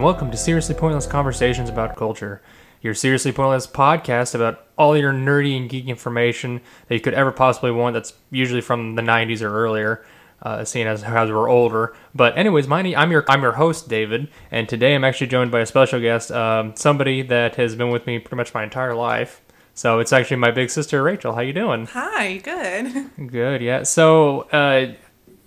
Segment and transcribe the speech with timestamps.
[0.00, 2.40] And welcome to Seriously Pointless Conversations about Culture,
[2.80, 7.30] your Seriously Pointless podcast about all your nerdy and geek information that you could ever
[7.30, 10.02] possibly want that's usually from the 90s or earlier,
[10.40, 11.94] uh, seeing as, as we're older.
[12.14, 15.60] But anyways, my, I'm your I'm your host, David, and today I'm actually joined by
[15.60, 19.42] a special guest, um, somebody that has been with me pretty much my entire life.
[19.74, 21.34] So it's actually my big sister, Rachel.
[21.34, 21.88] How you doing?
[21.88, 23.10] Hi, good.
[23.30, 23.82] Good, yeah.
[23.82, 24.94] So, uh,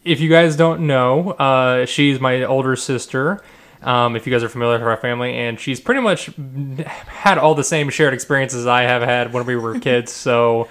[0.03, 3.41] if you guys don't know, uh, she's my older sister.
[3.83, 6.29] Um, if you guys are familiar with our family, and she's pretty much
[7.07, 10.11] had all the same shared experiences I have had when we were kids.
[10.11, 10.67] so,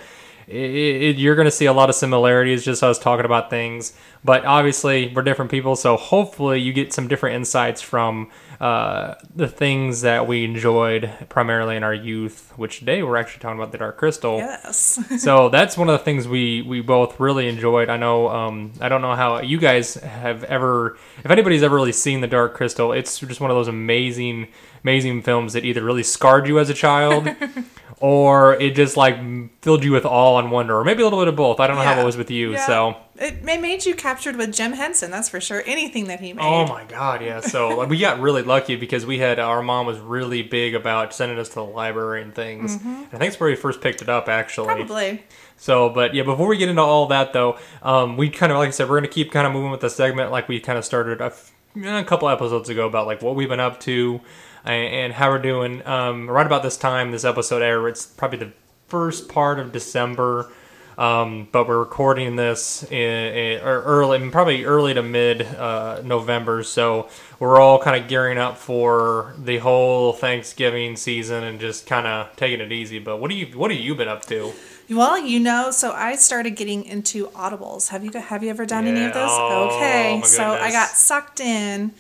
[0.53, 3.95] it, it, you're going to see a lot of similarities just us talking about things.
[4.25, 9.49] But obviously, we're different people, so hopefully, you get some different insights from uh, the
[9.49, 12.53] things that we enjoyed primarily in our youth.
[12.57, 15.01] Which today we're actually talking about the Dark Crystal Yes.
[15.21, 17.89] so that's one of the things we we both really enjoyed.
[17.89, 21.93] I know um, I don't know how you guys have ever if anybody's ever really
[21.93, 24.49] seen The Dark Crystal, it's just one of those amazing
[24.85, 27.29] amazing films that either really scarred you as a child
[28.01, 29.17] or it just like
[29.63, 31.61] filled you with awe and wonder or maybe a little bit of both.
[31.61, 32.53] I don't know how it was with you.
[32.53, 32.67] Yeah.
[32.67, 35.63] So It ma- made you captured with Jim Henson, that's for sure.
[35.67, 36.43] Anything that he made.
[36.45, 37.41] Oh my god, yeah.
[37.41, 41.15] So like, we got really lucky because we had our mom was really big about
[41.15, 42.75] sending us to the library and things.
[42.75, 44.67] And I think it's where we first picked it up actually.
[44.67, 45.23] Probably.
[45.57, 48.69] So, but yeah, before we get into all that though, um, we kind of like
[48.69, 50.85] I said, we're gonna keep kind of moving with the segment like we kind of
[50.85, 54.21] started a, f- a couple episodes ago about like what we've been up to
[54.65, 55.87] and, and how we're doing.
[55.87, 58.53] Um, right about this time, this episode air, it's probably the
[58.89, 60.51] first part of December.
[60.99, 66.63] Um, but we're recording this in, in or early, probably early to mid uh, November,
[66.63, 67.09] so
[67.41, 72.37] we're all kind of gearing up for the whole Thanksgiving season and just kind of
[72.37, 72.99] taking it easy.
[72.99, 74.53] But what do you what have you been up to?
[74.91, 77.89] Well, you know, so I started getting into audibles.
[77.89, 79.31] Have you have you ever done any of those?
[79.31, 80.21] Oh, okay.
[80.25, 81.93] So I got sucked in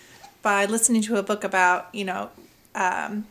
[0.42, 2.30] by listening to a book about, you know,
[2.74, 3.26] um,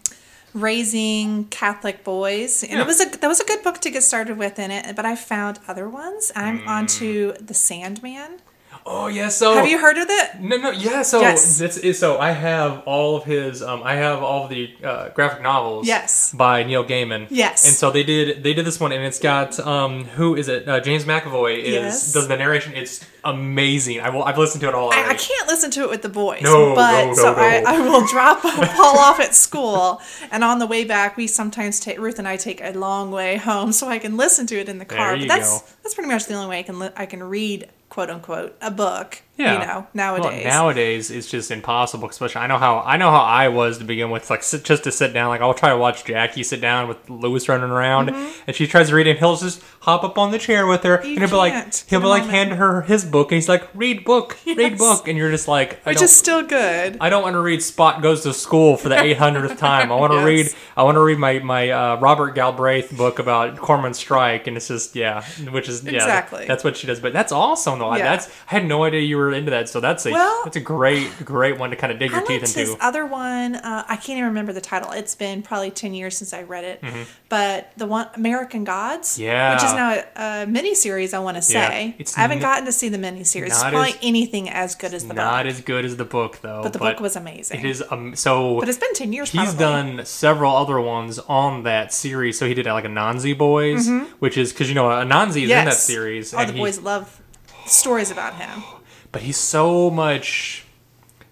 [0.53, 2.81] raising Catholic boys, and Yeah.
[2.81, 4.95] it was a that was a good book to get started with in it.
[4.95, 6.31] But I found other ones.
[6.35, 6.67] I'm Mm.
[6.67, 8.41] onto The Sandman.
[8.85, 10.39] Oh yeah, so Have you heard of it?
[10.41, 11.03] No, no, yeah.
[11.03, 11.57] So Yes.
[11.59, 13.61] this is so I have all of his.
[13.61, 15.85] Um, I have all of the uh, graphic novels.
[15.87, 16.33] Yes.
[16.33, 17.27] By Neil Gaiman.
[17.29, 17.65] Yes.
[17.67, 18.43] And so they did.
[18.43, 20.67] They did this one, and it's got um, who is it?
[20.67, 22.13] Uh, James McAvoy is Yes.
[22.13, 22.73] does the narration.
[22.73, 23.99] It's amazing.
[24.01, 24.23] I will.
[24.23, 24.91] I've listened to it all.
[24.91, 26.41] I, I can't listen to it with the boys.
[26.41, 27.69] No, but no, so no, I, no.
[27.69, 31.99] I will drop Paul off at school, and on the way back, we sometimes take
[31.99, 34.79] Ruth and I take a long way home so I can listen to it in
[34.79, 35.11] the car.
[35.17, 35.67] There but that's go.
[35.83, 38.71] that's pretty much the only way I can li- I can read quote unquote a
[38.71, 39.21] book.
[39.41, 39.53] Yeah.
[39.53, 40.45] you know Well, nowadays.
[40.45, 42.09] nowadays it's just impossible.
[42.09, 44.29] Especially I know how I know how I was to begin with.
[44.29, 45.29] Like sit, just to sit down.
[45.29, 48.89] Like I'll try to watch Jackie sit down with Lewis running around, and she tries
[48.89, 51.07] to read, and he'll just hop up on the chair with her, Mm-hmm.
[51.07, 52.37] You and he'll be like, he'll be like, moment.
[52.37, 55.79] hand her his book, and he's like, read book, read book, and you're just like,
[55.85, 56.97] I which is still good.
[57.01, 59.91] I don't want to read Spot Goes to School for the 800th time.
[59.91, 60.25] I want to Yes.
[60.25, 60.47] read
[60.77, 64.67] I want to read my my uh, Robert Galbraith book about Cormoran Strike, and it's
[64.67, 66.45] just yeah, which is yeah, Exactly.
[66.45, 66.99] That's what she does.
[66.99, 67.95] But that's awesome though.
[67.95, 68.03] Yeah.
[68.03, 69.69] That's I had no idea you were into that.
[69.69, 72.25] So that's a Well- that's a great great one to kind of dig I your
[72.27, 72.59] teeth into.
[72.59, 73.55] his other one.
[73.55, 74.91] Uh, I can't even remember the title.
[74.91, 76.83] It's been probably ten years since I read it.
[77.29, 79.23] But the one American Gods, Mm-hmm.
[79.23, 79.53] Yeah.
[79.55, 79.99] which is now a,
[80.43, 81.13] a miniseries.
[81.13, 81.69] I want to Yeah.
[81.69, 83.47] say It's I haven't n- gotten to see the miniseries.
[83.47, 85.53] It's probably as- anything as good as the Not book.
[85.53, 86.61] as good as the book though.
[86.63, 87.59] but the book was amazing.
[87.59, 88.59] It is um so.
[88.59, 89.29] But it's been ten years.
[89.31, 89.59] He's probably.
[89.97, 92.37] done several other ones on that series.
[92.37, 93.89] So he did like Anansi Boys,
[94.19, 95.71] which is because you know Anansi is in that Mm-hmm.
[95.91, 97.21] Series, Oh, and the he- boys love
[97.65, 98.63] stories about him.
[99.11, 100.65] But he's so much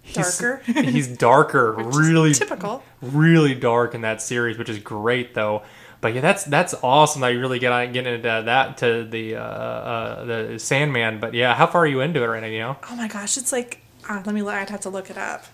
[0.02, 0.62] he's- Darker?
[0.82, 2.84] He's darker, really typical.
[3.02, 5.64] really dark in that series, which is great though.
[6.02, 9.36] But yeah, that's that's awesome that you really get on- get into that to the
[9.36, 11.20] uh, uh, the Sandman.
[11.20, 12.48] But yeah, how far are you into it right now?
[12.48, 14.42] You know, Oh my gosh, it's like uh, let me.
[14.42, 15.46] look- I'd have to look it up.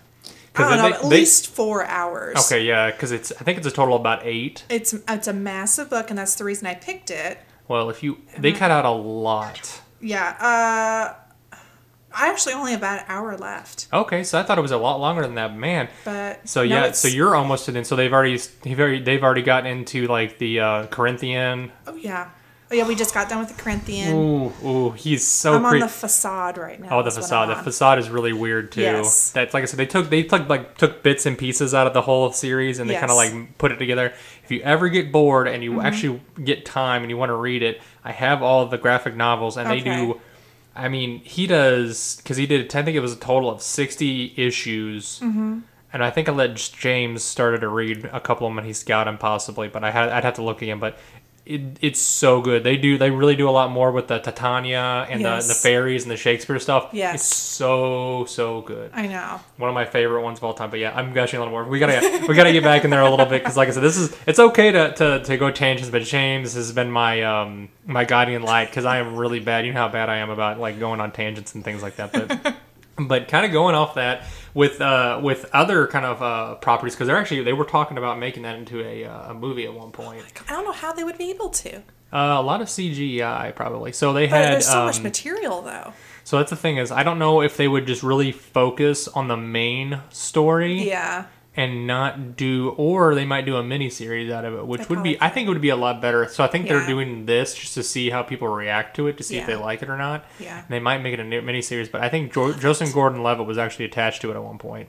[0.54, 2.36] I don't they- know, at they- least four hours.
[2.46, 4.64] okay, yeah, because it's I think it's a total of about eight.
[4.70, 7.38] It's it's a massive book, and that's the reason I picked it.
[7.68, 9.82] Well, if you they cut out a lot.
[10.00, 10.28] Yeah.
[10.40, 11.14] Uh,
[12.18, 14.98] actually only have about an hour left, Okay, so I thought it was a lot
[15.00, 15.88] longer than that, man.
[16.04, 17.86] but So no, yeah, so you're almost to the end.
[17.86, 21.72] So they've already they've already they've already gotten into like the uh, Corinthian.
[21.86, 22.30] oh yeah,
[22.70, 22.86] oh yeah.
[22.88, 24.14] We just got done with the Corinthian.
[24.16, 26.98] Ooh, ooh, he's so I'm on the facade right now.
[26.98, 27.48] Oh, the facade.
[27.50, 28.80] The facade is really weird too.
[28.80, 29.30] Yes.
[29.32, 31.92] That's like I said, they took they took like took bits and pieces out of
[31.94, 34.12] the whole series and they kind of like put it together.
[34.42, 35.80] If you ever get bored and you Mm-hmm.
[35.86, 39.16] actually get time and you want to read it, I have all of the graphic
[39.16, 40.20] novels and they do.
[40.76, 42.74] I mean, he does because he did.
[42.74, 45.20] I think it was a total of sixty issues.
[45.20, 45.60] Mm-hmm.
[45.92, 48.84] And I think I let James started to read a couple of them and he's
[48.84, 50.78] got them possibly, but I had I'd have to look again.
[50.78, 50.98] But
[51.46, 52.64] it, it's so good.
[52.64, 55.46] They do they really do a lot more with the Titania and Yes.
[55.46, 56.90] the, the fairies and the Shakespeare stuff.
[56.92, 57.14] Yes.
[57.14, 58.90] it's so so good.
[58.92, 59.40] I know.
[59.56, 60.70] One of my favorite ones of all time.
[60.70, 61.64] But yeah, I'm gushing a little more.
[61.64, 63.82] We gotta we gotta get back in there a little bit because, like I said,
[63.82, 67.68] this is it's okay to, to, to go tangents, but James has been my um
[67.86, 69.64] my guiding light because I am really bad.
[69.64, 72.12] You know how bad I am about like going on tangents and things like that.
[72.12, 72.56] But
[72.98, 77.06] but kind of going off that with uh with other kind of uh properties because
[77.08, 79.90] they're actually they were talking about making that into a uh, a movie at one
[79.92, 80.22] point.
[80.48, 81.82] I don't know how they would be able to.
[82.12, 83.92] Uh, a lot of CGI probably.
[83.92, 85.92] So they But had there's so um, much material, though.
[86.24, 89.28] so that's the thing is I don't know if they would just really focus on
[89.28, 91.26] the main story Yeah.
[91.56, 95.02] And not do or they might do a mini series out of it which would
[95.02, 96.28] be i think it would be a lot better.
[96.28, 99.22] So i think they're doing this just to see how people react to it to
[99.22, 100.24] see if they like it or not.
[100.38, 100.58] Yeah.
[100.58, 103.58] and they might make it a mini series but i think jo- joseph gordon-levitt was
[103.58, 104.88] actually attached to it at one point.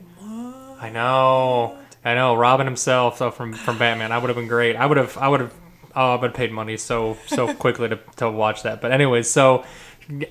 [0.80, 1.76] I know.
[2.06, 2.36] I know.
[2.36, 4.12] Robin himself so from from batman.
[4.12, 4.76] I would have been great.
[4.76, 5.54] I would have i would have
[5.96, 8.82] oh, i would have paid money so so quickly to, to watch that.
[8.82, 9.64] But anyways so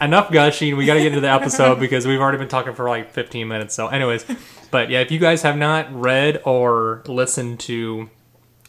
[0.00, 0.76] enough gushing.
[0.76, 3.46] We got to get into the episode because we've already been talking for like 15
[3.48, 3.74] minutes.
[3.74, 4.24] So, anyways,
[4.70, 8.10] but yeah, if you guys have not read or listened to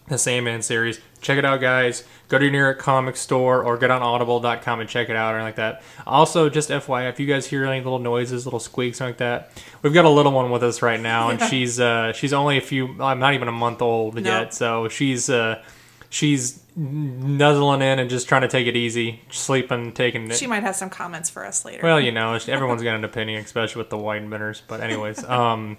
[0.07, 2.03] the Sandman series, check it out, guys.
[2.29, 5.41] Go to your nearest comic store or get on audible.com and check it out or
[5.41, 5.81] like that.
[6.05, 9.51] Also, just FYI, if you guys hear any little noises, little squeaks like that,
[9.81, 12.61] we've got a little one with us right now, and she's uh, she's only a
[12.61, 14.21] few, I'm not even a month old No.
[14.21, 15.61] yet, so she's uh,
[16.09, 20.35] she's nuzzling in and just trying to take it easy, sleeping, taking it.
[20.35, 21.81] She might have some comments for us later.
[21.83, 24.61] Well, you know, everyone's got an opinion, especially with the Weidenbenners.
[24.67, 25.77] But anyways, um,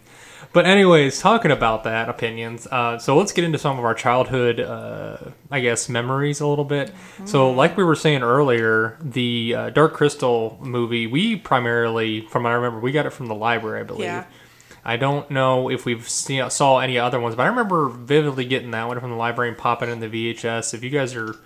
[0.52, 2.66] but anyways, talking about that opinions.
[2.66, 5.18] Uh, so let's get into some of our childhood, uh,
[5.50, 6.92] I guess, memories a little bit.
[7.24, 12.50] So, like we were saying earlier, the uh, Dark Crystal movie, we primarily, from what
[12.50, 14.04] I remember, we got it from the library, I believe.
[14.04, 14.24] Yeah.
[14.84, 18.70] I don't know if we've seen saw any other ones, but I remember vividly getting
[18.72, 20.74] that one from the library and popping in the VHS.
[20.74, 21.36] If you guys are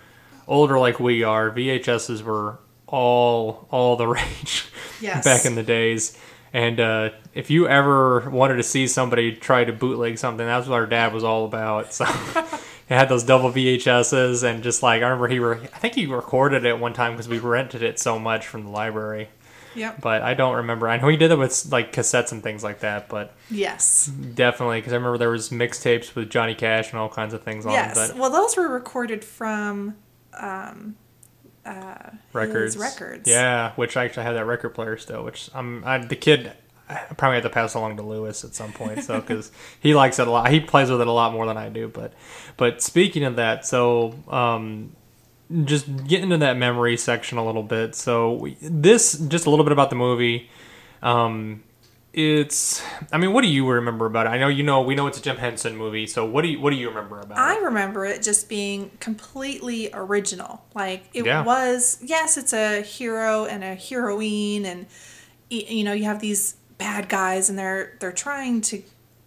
[0.47, 4.65] older like we are, VHSs were all all the rage
[5.01, 5.23] Yes.
[5.25, 6.17] back in the days.
[6.53, 10.75] And uh, if you ever wanted to see somebody try to bootleg something, that's what
[10.75, 11.93] our dad was all about.
[11.93, 12.05] So
[12.35, 16.05] it had those double VHSs, and just like I remember, he were I think he
[16.05, 19.29] recorded it one time because we rented it so much from the library.
[19.75, 20.01] Yep.
[20.01, 20.87] But I don't remember.
[20.87, 24.07] I know he did it with like cassettes and things like that, but Yes.
[24.07, 27.65] definitely because I remember there was mixtapes with Johnny Cash and all kinds of things
[27.65, 28.13] on Yes.
[28.15, 29.95] Well, those were recorded from
[30.39, 30.95] um,
[31.65, 33.29] uh, records, records.
[33.29, 33.71] yeah.
[33.75, 35.23] Which I actually have that record player still.
[35.23, 36.51] Which I'm I, the kid.
[36.89, 40.19] I probably have to pass along to Lewis at some point, so because he likes
[40.19, 40.51] it a lot.
[40.51, 41.87] He plays with it a lot more than I do.
[41.87, 42.13] But
[42.57, 44.93] but speaking of that, so um,
[45.65, 47.95] just get into that memory section a little bit.
[47.95, 50.49] So this just a little bit about the movie.
[51.01, 51.63] Um,
[52.13, 52.81] it's
[53.11, 54.29] I mean, what do you remember about it?
[54.29, 56.05] I know you know we know it's a Jim Henson movie.
[56.07, 57.57] So what do you what do you remember about I it?
[57.57, 60.63] I remember it just being completely original.
[60.75, 61.43] Like it Yeah.
[61.43, 64.85] was, yes, it's a hero and a heroine, and
[65.49, 68.83] you know you have these bad guys, and they're they're trying to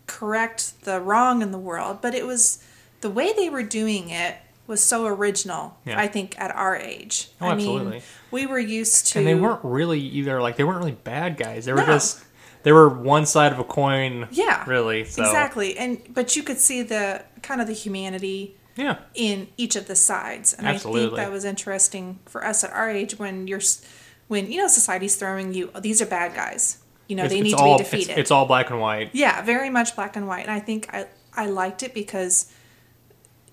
[0.07, 1.99] correct the wrong in the world.
[2.01, 2.63] But it was
[3.01, 5.77] the way they were doing it was so original.
[5.85, 5.99] Yeah.
[6.01, 7.91] I think at our age, Oh, I absolutely.
[7.93, 11.37] mean, we were used to, and they weren't really either like they weren't really bad
[11.37, 11.65] guys.
[11.65, 11.87] They were No.
[11.87, 12.25] just
[12.63, 14.27] they were one side of a coin.
[14.31, 14.65] Yeah.
[14.69, 15.05] really.
[15.05, 19.75] So exactly, and but you could see the kind of the humanity yeah, in each
[19.77, 23.47] of the sides and i think that was interesting for us at our age when
[23.47, 23.61] you're
[24.29, 27.41] when you know society's throwing you oh, these are bad guys you know It's- they
[27.43, 29.11] need all, to be defeated It's, it's all black and white.
[29.15, 32.53] yeah very much black and white and i think i i liked it because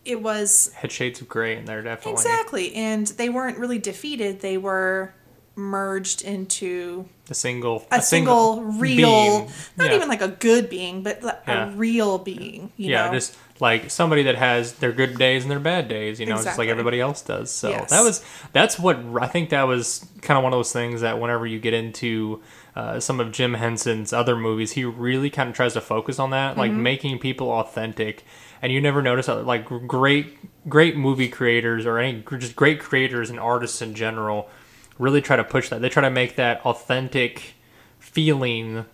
[0.05, 2.13] it was Had shades of gray in there definitely.
[2.13, 5.13] exactly and they weren't really defeated they were
[5.55, 9.51] merged into A single a, single, real being.
[9.77, 9.95] not Yeah.
[9.97, 11.67] even like a good being but like Yeah.
[11.67, 15.51] a real being you yeah, know just like somebody that has their good days and
[15.51, 17.49] their bad days, you know, just like everybody else does.
[17.51, 17.91] So Yes.
[17.91, 21.19] that was that's what I think that was kind of one of those things that
[21.21, 22.41] whenever you get into
[22.75, 26.31] uh, some of Jim Henson's other movies, he really kind of tries to focus on
[26.31, 26.83] that, like Mm-hmm.
[26.83, 28.25] making people authentic.
[28.63, 30.37] And you never notice that, like great
[30.69, 34.49] great movie creators or any just great creators and artists in general
[34.97, 35.81] really try to push that.
[35.81, 37.55] They try to make that authentic
[37.99, 38.85] feeling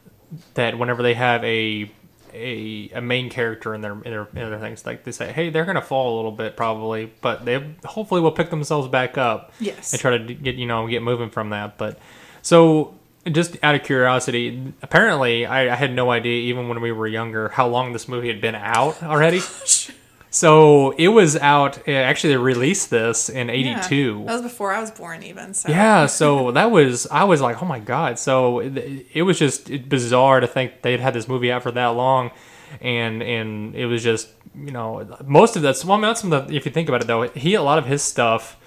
[0.55, 1.91] that whenever they have a
[2.33, 5.49] a, a main character in their, in their in their things like they say hey
[5.49, 9.51] they're gonna fall a little bit probably but they hopefully will pick themselves back up
[9.59, 9.93] Yes.
[9.93, 11.97] and try to get you know get moving from that but
[12.43, 12.93] so
[13.27, 17.49] just out of curiosity apparently I, I had no idea even when we were younger
[17.49, 19.41] how long this movie had been out already
[20.29, 24.25] so it was out eh, actually they released this in 82 Yeah.
[24.25, 25.53] That was before I was born, even.
[25.53, 25.69] So.
[25.69, 28.19] yeah, so that was I was like, oh my god.
[28.19, 31.87] So it, it was just bizarre to think they'd had this movie out for that
[31.87, 32.31] long,
[32.79, 36.31] and and it was just you know most of that's well, I mean, that's some
[36.31, 38.57] of the, if you think about it though, he a lot of his stuff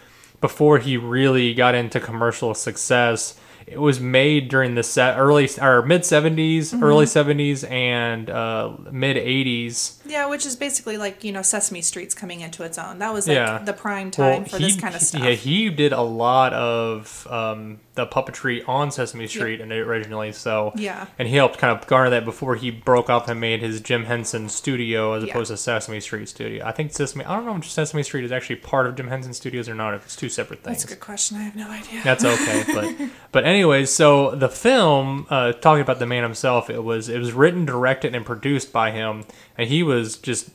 [0.41, 3.39] before he really got into commercial success.
[3.67, 6.83] It was made during the set early or mid 70s, Mm-hmm.
[6.83, 9.99] early 70s, and uh, mid 80s.
[10.07, 12.99] Yeah, which is basically like, you know, Sesame Street's coming into its own.
[12.99, 13.59] That was like Yeah.
[13.59, 15.23] the prime time for this kind of stuff.
[15.23, 20.33] Yeah, he did a lot of um, the puppetry on Sesame Street and originally.
[20.33, 21.07] So Yeah.
[21.19, 24.05] and he helped kind of garner that before he broke off and made his Jim
[24.07, 25.31] Henson Studio as Yeah.
[25.31, 26.65] opposed to Sesame Street Studio.
[26.67, 27.23] I think Sesame.
[27.27, 29.93] I don't know if Sesame Street is actually part of Jim Henson Studios or not.
[29.93, 30.79] If it's two separate things.
[30.79, 31.37] That's a good question.
[31.37, 32.01] I have no idea.
[32.03, 36.83] That's okay, but but anyways, so the film uh, talking about the man himself, it
[36.85, 39.25] was it was written, directed, and produced by him,
[39.59, 40.49] and he was just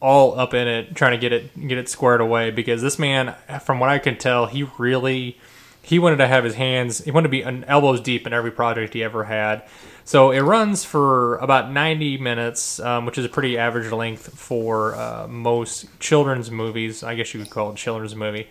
[0.00, 3.34] all up in it, trying to get it get it squared away because this man,
[3.64, 5.38] from what I can tell, he really
[5.82, 8.94] he wanted to have his hands, he wanted to be elbows deep in every project
[8.94, 9.64] he ever had.
[10.04, 14.94] So it runs for about 90 minutes, um, which is a pretty average length for
[14.94, 17.02] uh, most children's movies.
[17.02, 18.48] I guess you could call it children's movie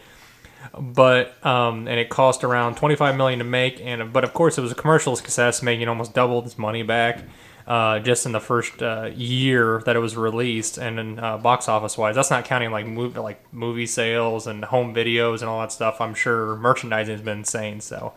[0.79, 4.61] but um, and it cost around 25 million to make and but of course it
[4.61, 7.23] was a commercial success making almost double its money back
[7.71, 11.69] uh, just in the first uh, year that it was released and then uh, box
[11.69, 15.61] office wise that's not counting like movie like movie sales and home videos and all
[15.61, 16.01] that stuff.
[16.01, 18.11] I'm sure merchandising has been insane so.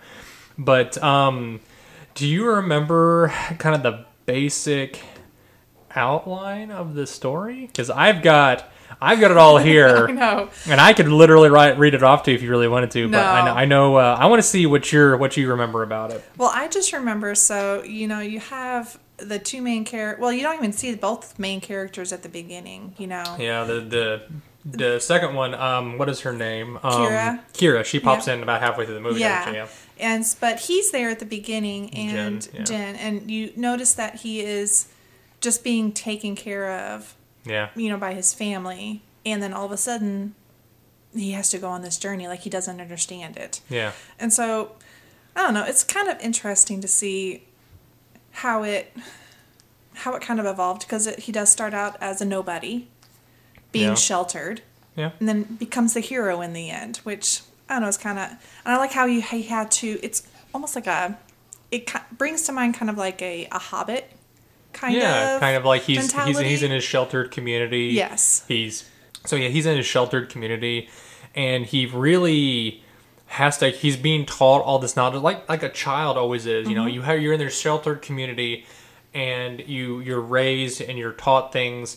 [0.58, 1.60] But um,
[2.14, 3.28] do you remember
[3.60, 5.00] kind of the basic
[5.94, 7.66] outline of the story?
[7.66, 8.68] Because i've got
[9.00, 10.08] i've got it all here.
[10.08, 10.50] I know.
[10.66, 13.08] and I could literally write, read it off to you if you really wanted to,
[13.08, 15.84] but I know, I know uh, I want to see what you're what you remember
[15.84, 16.24] about it.
[16.36, 20.20] Well, I just remember so, you know, you have the two main characters.
[20.22, 23.36] Well, you don't even see both main characters at the beginning, you know.
[23.38, 24.22] Yeah, the the
[24.64, 26.76] the second one, um, what is her name?
[26.82, 27.40] Um, Kira.
[27.52, 27.84] Kira.
[27.84, 28.34] She pops Yeah.
[28.34, 29.20] in about halfway through the movie.
[29.20, 29.50] Yeah.
[29.50, 29.66] yeah.
[29.98, 32.64] And but he's there at the beginning and Jen, yeah.
[32.64, 34.88] Jen and you notice that he is
[35.42, 37.68] just being taken care of, Yeah.
[37.76, 40.34] you know, by his family and then all of a sudden
[41.14, 43.60] he has to go on this journey like he doesn't understand it.
[43.68, 43.92] Yeah.
[44.18, 44.72] And so,
[45.36, 45.64] I don't know.
[45.64, 47.44] It's kind of interesting to see
[48.34, 48.94] how it
[49.94, 52.88] how it kind of evolved because he does start out as a nobody,
[53.72, 53.94] being Yeah.
[53.94, 54.62] sheltered,
[54.96, 55.10] Yeah.
[55.20, 56.98] and then becomes the hero in the end.
[56.98, 57.88] Which I don't know.
[57.88, 58.38] It's kind of and
[58.74, 59.98] I like how you he had to.
[60.02, 61.18] It's almost like a.
[61.70, 64.10] It brings to mind kind of like a, a Hobbit,
[64.72, 67.86] kind of yeah, of kind of like he's he's he's in his sheltered community.
[67.86, 68.44] Yes.
[68.46, 68.88] He's
[69.24, 70.88] so yeah, he's in his sheltered community,
[71.34, 72.83] and he really
[73.34, 73.70] has to.
[73.70, 76.68] He's being taught all this knowledge, like like a child always is.
[76.68, 76.94] You know, Mm-hmm.
[76.94, 78.64] you have you're in this sheltered community,
[79.12, 81.96] and you you're raised and you're taught things,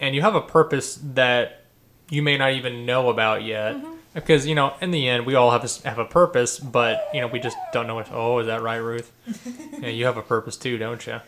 [0.00, 1.64] and you have a purpose that
[2.10, 3.76] you may not even know about yet.
[3.76, 3.94] Mm-hmm.
[4.14, 7.20] Because you know, in the end, we all have a, have a purpose, but you
[7.20, 8.08] know, we just don't know what.
[8.12, 9.10] Oh, is that right, Ruth?
[9.80, 11.20] yeah, you have a purpose too, don't you?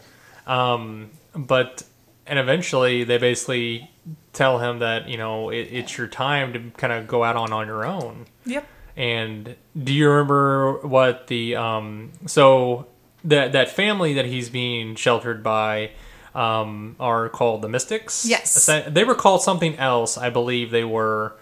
[0.46, 1.84] Um, but
[2.26, 3.90] and eventually they basically
[4.32, 7.52] tell him that you know it, it's your time to kind of go out on
[7.52, 8.26] on your own.
[8.44, 8.66] Yep.
[8.96, 12.86] And do you remember what the um so
[13.24, 15.90] that that family that he's being sheltered by
[16.34, 18.24] um are called the Mystics?
[18.24, 18.66] Yes.
[18.66, 21.36] They were called something else, I believe they were.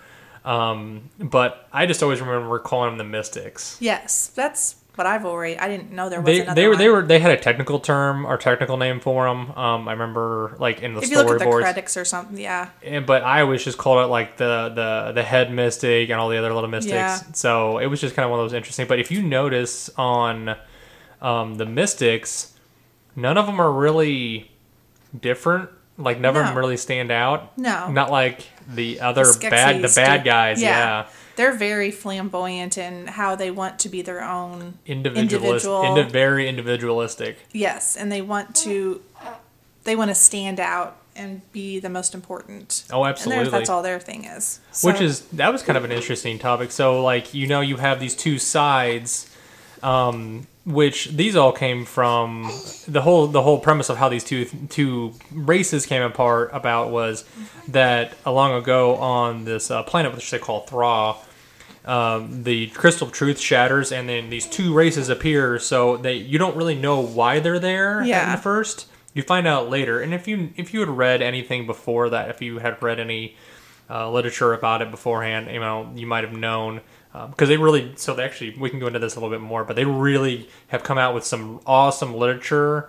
[0.45, 3.77] Um, but I just always remember calling them the Mystics.
[3.81, 4.29] Yes.
[4.29, 5.59] That's what I've already.
[5.59, 6.55] I didn't know there was They, another.
[6.61, 9.51] they were they were they had a technical term or technical name for them.
[9.53, 11.61] Um, I remember like in the If you look at the storyboards.
[11.63, 12.69] credits or something, yeah.
[12.83, 16.29] And- but I always just called it like the the the head mystic and all
[16.29, 16.93] the other little mystics.
[16.95, 17.17] Yeah.
[17.33, 18.87] So it was just kind of one of those interesting.
[18.87, 20.57] But if you notice on
[21.21, 22.53] um, the mystics,
[23.17, 24.51] none of them are really
[25.19, 25.71] different.
[25.99, 27.57] Like none of them really stand out.
[27.59, 27.91] No.
[27.91, 30.61] not like the other The bad the bad guys.
[30.61, 35.83] Yeah, They're very flamboyant in how they want to be their own individualist, individual.
[35.99, 37.39] indi- very individualistic.
[37.53, 39.01] yes, and they want to
[39.85, 42.85] they want to stand out and be the most important.
[42.91, 43.51] Oh, absolutely.
[43.51, 44.61] that's all their thing is.
[44.83, 48.01] which is that was kind of an interesting topic so like you know you have
[48.01, 49.29] these two sides
[49.83, 52.51] um, which these all came from
[52.87, 57.25] the whole the whole premise of how these two two races came apart about was
[57.69, 61.15] that a long ago on this uh, planet which they call Thra
[61.85, 65.59] um, the crystal of truth shatters and then these two races appear.
[65.59, 68.21] So they you don't really know why they're there Yeah.
[68.21, 68.87] at first.
[69.15, 70.01] You find out later.
[70.01, 73.37] And if you if you had read anything before that if you had read any
[73.91, 76.81] uh, literature about it beforehand you know you might have known
[77.13, 79.65] because they really so they actually we can go into this a little bit more
[79.65, 82.89] but they really have come out with some awesome literature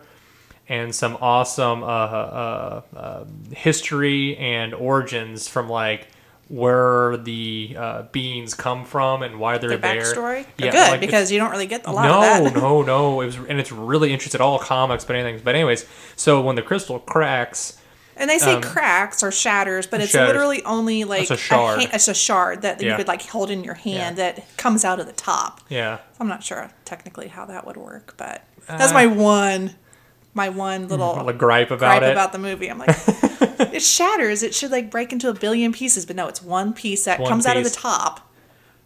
[0.70, 6.08] and some awesome uh, uh, uh, history and origins from like
[6.50, 10.02] where the uh, beings come from and why they're their there.
[10.02, 10.46] backstory.
[10.58, 12.60] Yeah, good like, because you don't really get a lot no, of that.
[12.62, 13.22] no, no.
[13.22, 14.40] It was, and it's really interesting.
[14.42, 15.42] All comics, but anything.
[15.44, 17.78] But anyways, so when the crystal cracks,
[18.16, 20.28] And they say Um, cracks or shatters, but it's shatters.
[20.28, 21.80] literally only like It's a shard.
[21.82, 24.32] ha- it's a shard that you could like hold in your hand Yeah.
[24.34, 25.62] that comes out of the top.
[25.70, 25.98] Yeah.
[26.20, 29.76] I'm not sure technically how that would work, but that's Uh, my one,
[30.34, 32.12] my one little A gripe about gripe it.
[32.12, 32.68] about the movie.
[32.70, 32.90] I'm like,
[33.74, 34.44] it shatters.
[34.44, 37.30] It should like break into a billion pieces, but no, it's one piece that One
[37.30, 38.30] comes out of the top.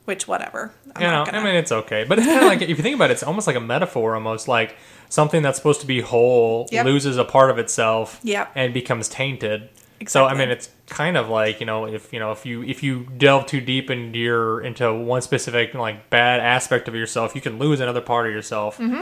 [0.06, 0.72] Which whatever.
[0.98, 2.76] I'm you know, gonna, I mean, it's okay, but it's kind of like if you
[2.84, 4.76] think about it, it's almost like a metaphor, almost like
[5.10, 6.86] something that's supposed to be whole Yep.
[6.86, 8.52] loses a part of itself, Yep.
[8.56, 9.70] and becomes tainted.
[10.08, 12.84] So I mean, it's kind of like you know, if you know, if you if
[12.84, 17.42] you delve too deep into your into one specific like bad aspect of yourself, you
[17.42, 18.78] can lose another part of yourself.
[18.78, 19.02] Mm-hmm.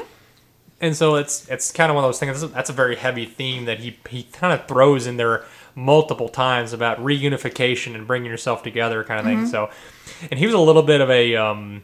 [0.82, 2.50] And so it's it's kind of one of those things.
[2.52, 5.44] That's a very heavy theme that he he kind of throws in there
[5.76, 9.42] multiple times about reunification and bringing yourself together, kind of Mm-hmm.
[9.44, 9.52] thing.
[9.52, 9.70] So,
[10.32, 11.84] and he was a little bit of a um,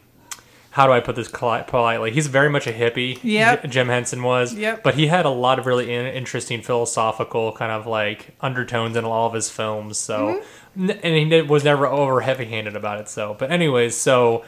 [0.71, 2.11] how do I put this politely?
[2.11, 3.19] He's very much a hippie.
[3.23, 4.53] Yeah, Jim Henson was.
[4.53, 4.83] Yep.
[4.83, 9.03] But he had a lot of really in- interesting philosophical kind of like undertones in
[9.03, 9.97] all of his films.
[9.97, 10.41] So,
[10.77, 10.89] Mm-hmm.
[11.03, 13.09] And he was never over heavy-handed about it.
[13.09, 14.45] So, but anyways, so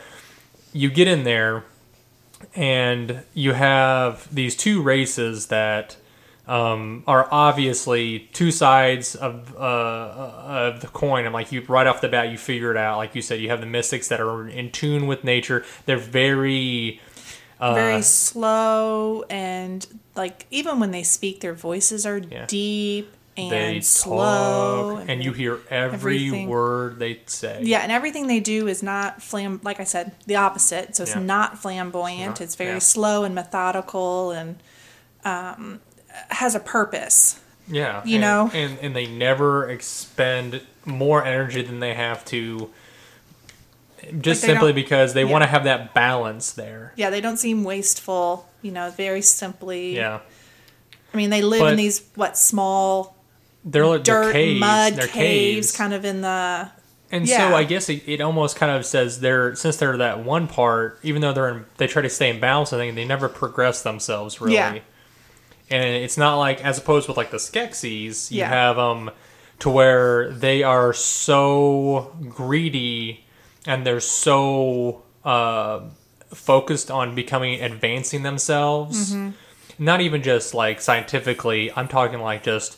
[0.71, 1.65] you get in there,
[2.55, 5.97] and you have these two races that
[6.47, 11.25] um, are obviously two sides of uh, of the coin.
[11.25, 12.97] And like you, right off the bat, you figure it out.
[12.97, 15.63] Like you said, you have the mystics that are in tune with nature.
[15.85, 16.99] They're very
[17.59, 22.45] uh, very slow and like even when they speak, their voices are Yeah.
[22.47, 26.49] deep and they slow, talk, and you hear every everything.
[26.49, 27.61] word they say.
[27.63, 29.59] Yeah, and everything they do is not flam.
[29.63, 30.95] Like I said, the opposite.
[30.95, 31.21] So it's Yeah.
[31.21, 32.41] not flamboyant.
[32.41, 32.79] It's very yeah.
[32.79, 34.57] slow and methodical, and
[35.25, 35.79] um,
[36.29, 37.39] has a purpose.
[37.67, 38.51] Yeah, You and, know?
[38.53, 42.69] and and they never expend more energy than they have to,
[44.19, 45.31] just they simply because they yeah.
[45.31, 46.93] want to have that balance there.
[46.97, 48.49] Yeah, they don't seem wasteful.
[48.61, 49.95] You know, very simply.
[49.95, 50.19] Yeah,
[51.13, 53.15] I mean, they live But- in these what small
[53.65, 56.69] they're like they're dirt caves, mud they're caves, caves, kind of in the
[57.13, 57.49] and yeah.
[57.49, 60.99] so I guess it, it almost kind of says they're since they're that one part,
[61.03, 62.73] even though they're in, they try to stay in balance.
[62.73, 64.55] I think they never progress themselves really.
[64.55, 64.79] Yeah.
[65.69, 68.49] And it's not like as opposed with like the Skeksis, you Yeah.
[68.49, 69.11] have um
[69.59, 73.23] to where they are so greedy
[73.65, 75.79] and they're so uh,
[76.33, 79.13] focused on becoming advancing themselves.
[79.13, 79.29] Mm-hmm.
[79.83, 81.71] Not even just like scientifically.
[81.75, 82.77] I'm talking like just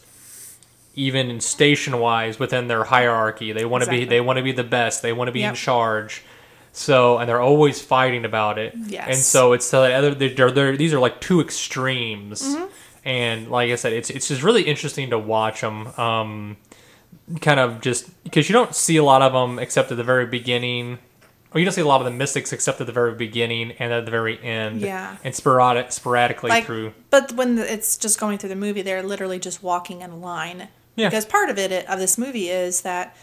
[0.93, 3.51] even station wise within their hierarchy.
[3.51, 5.01] They want to be they want to be the best.
[5.01, 6.23] They want to be in charge.
[6.75, 8.73] So and they're always fighting about it.
[8.75, 9.07] Yes.
[9.07, 12.43] And so it's the other they're, they're, these are like two extremes.
[12.43, 12.65] Mm-hmm.
[13.05, 15.87] And like I said, it's it's just really interesting to watch them.
[15.97, 16.57] Um,
[17.39, 20.25] kind of just because you don't see a lot of them except at the very
[20.25, 20.99] beginning.
[21.53, 23.93] Or you don't see a lot of the mystics except at the very beginning and
[23.93, 24.81] at the very end.
[24.81, 25.15] Yeah.
[25.23, 26.65] And sporadic, sporadically like.
[26.65, 26.93] through.
[27.09, 30.67] But when it's just going through the movie, they're literally just walking in a line.
[30.97, 31.07] Yeah.
[31.07, 33.15] Because part of it of this movie is that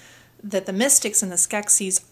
[0.42, 2.02] that the mystics and the Skeksis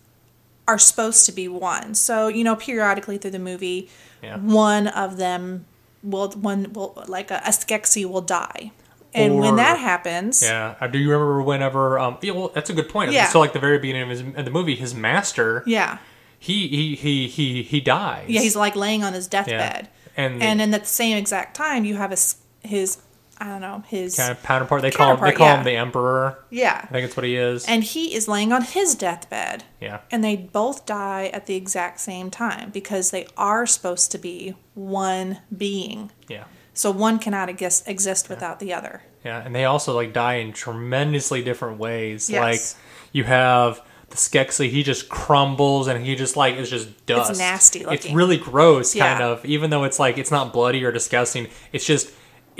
[0.70, 1.94] are supposed to be one.
[1.94, 3.88] So you know, periodically through the movie,
[4.22, 4.36] Yeah.
[4.38, 5.66] one of them
[6.02, 8.72] will one will like a, a Skeksis will die,
[9.12, 10.74] and Or- when that happens, Yeah.
[10.80, 11.98] Uh, Do you remember whenever?
[11.98, 13.12] Um, yeah, well, that's a good point.
[13.12, 13.28] Yeah.
[13.28, 15.98] So, like the very beginning of, his, of the movie, his master, yeah,
[16.38, 18.26] he he he he he dies.
[18.28, 21.96] yeah, he's like laying on his deathbed, And, and in that same exact time, you
[21.96, 22.98] have his his
[23.40, 24.82] I don't know his kind of counterpart.
[24.82, 25.58] They call him, they call yeah.
[25.58, 26.44] him the emperor.
[26.50, 27.64] yeah, I think that's what he is.
[27.66, 29.64] and he is laying on his deathbed.
[29.80, 30.00] yeah.
[30.10, 34.54] and they both die at the exact same time because they are supposed to be
[34.74, 36.10] one being.
[36.28, 36.44] Yeah.
[36.74, 39.02] So one cannot exist, exist without the other.
[39.24, 42.30] Yeah, and they also like die in tremendously different ways.
[42.30, 42.40] Yes.
[42.76, 47.30] Like you have the Skeksis, he just crumbles and he just like is just dust.
[47.30, 49.26] It's nasty It's really gross, kind Yeah.
[49.28, 49.44] of.
[49.44, 52.10] Even though it's like it's not bloody or disgusting, it's just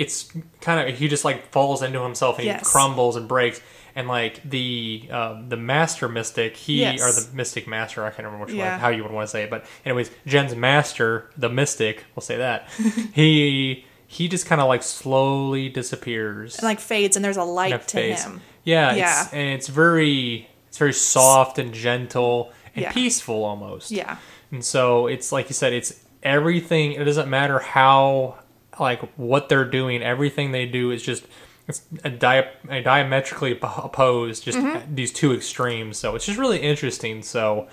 [0.01, 2.59] it's kind of he just like falls into himself and Yes.
[2.59, 3.61] he crumbles and breaks.
[3.93, 7.01] And like the um, the master mystic, he Yes.
[7.01, 8.71] or the mystic master, I can't remember which Yeah.
[8.71, 12.21] one, how you would want to say it, but anyways, Jen's master, the mystic, we'll
[12.21, 12.69] say that.
[13.13, 17.87] he he just kind of like slowly disappears And like fades, and there's a light
[17.89, 18.41] to him.
[18.63, 19.23] Yeah, Yeah.
[19.23, 22.91] It's, and it's very it's very soft and gentle and Yeah.
[22.93, 23.91] peaceful almost.
[23.91, 24.17] Yeah.
[24.51, 26.93] And so it's like you said, it's everything.
[26.93, 28.35] It doesn't matter how
[28.81, 30.01] like what they're doing.
[30.03, 31.25] Everything they do is just
[31.67, 34.43] it's a, dia- a diametrically opposed.
[34.43, 34.95] Just Mm-hmm.
[34.95, 35.97] these two extremes.
[35.97, 37.21] So it's just really interesting.
[37.21, 37.67] So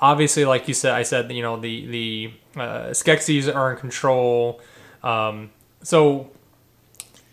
[0.00, 4.60] obviously, like you said, I said you know the the uh, Skeksis are in control.
[5.02, 5.50] Um,
[5.82, 6.30] so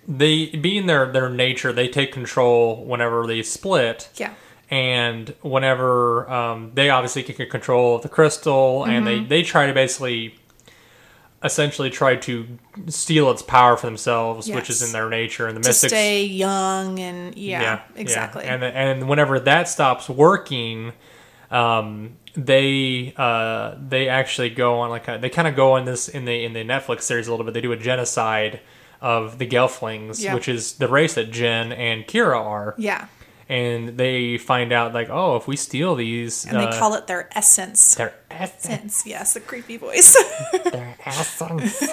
[0.07, 4.34] they being their their nature, they take control whenever they split Yeah.
[4.69, 10.36] and whenever um, they obviously can control the crystal and they, they try to basically
[11.43, 12.45] essentially try to
[12.88, 16.23] steal its power for themselves, which is in their nature, and the to mystics stay
[16.25, 18.43] young and yeah, exactly.
[18.45, 20.93] and and whenever that stops working,
[21.49, 26.08] um, they uh, they actually go on like a, they kind of go on this
[26.08, 27.54] in the in the Netflix series a little bit.
[27.54, 28.62] They do a genocide
[29.01, 30.36] of the Gelflings, Yeah.
[30.36, 33.08] which is the race that Jen and Kira are, yeah,
[33.51, 37.27] and they find out like, oh, if we steal these, and they call it their
[37.37, 37.95] essence.
[37.95, 40.15] their essence, yes, the creepy voice.
[40.71, 41.83] their essence.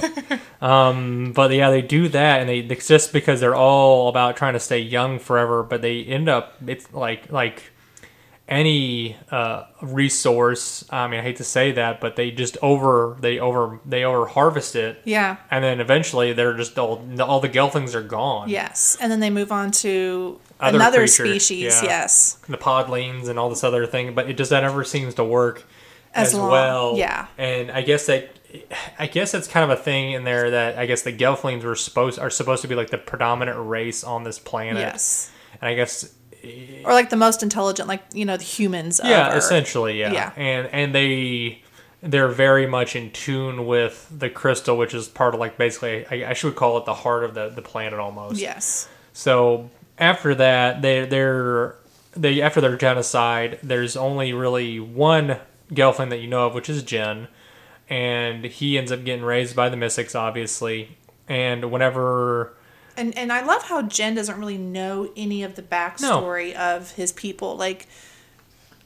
[0.62, 4.52] um, but yeah, they do that, and they it's just because they're all about trying
[4.52, 5.64] to stay young forever.
[5.64, 7.64] But they end up it's like like
[8.48, 10.84] any uh, resource.
[10.90, 14.26] I mean, I hate to say that, but they just over they over they over
[14.26, 18.48] harvest it, yeah, and then eventually they're just all all the gelflings are gone.
[18.48, 21.82] yes, and then they move on to Other another creature, species.
[21.82, 21.88] yeah.
[21.88, 25.24] Yes, the podlings and all this other thing, but it just that never seems to
[25.24, 25.64] work
[26.14, 26.96] As as, long- well.
[26.96, 27.26] yeah.
[27.38, 28.30] and I guess that
[28.98, 31.76] I guess that's kind of a thing in there that I guess the Gelflings were
[31.76, 34.80] supposed are supposed to be like the predominant race on this planet.
[34.80, 36.12] yes, and I guess
[36.84, 39.00] or like the most intelligent, like you know, the humans.
[39.04, 40.12] yeah, essentially yeah.
[40.12, 40.32] Yeah.
[40.36, 41.62] and and they.
[42.00, 46.30] They're very much in tune with the crystal, which is part of like basically, I,
[46.30, 48.38] I should call it the heart of the, the planet almost.
[48.40, 49.68] Yes, So
[49.98, 51.76] after that, they they're
[52.16, 55.38] they after their genocide, there's only really one
[55.72, 57.28] Gelfling that you know of, which is Jen,
[57.88, 60.96] and he ends up getting raised by the Mystics, obviously.
[61.28, 62.54] And whenever
[62.98, 67.12] and and I love how Jen doesn't really know any of the backstory of his
[67.12, 67.56] people.
[67.56, 67.86] Like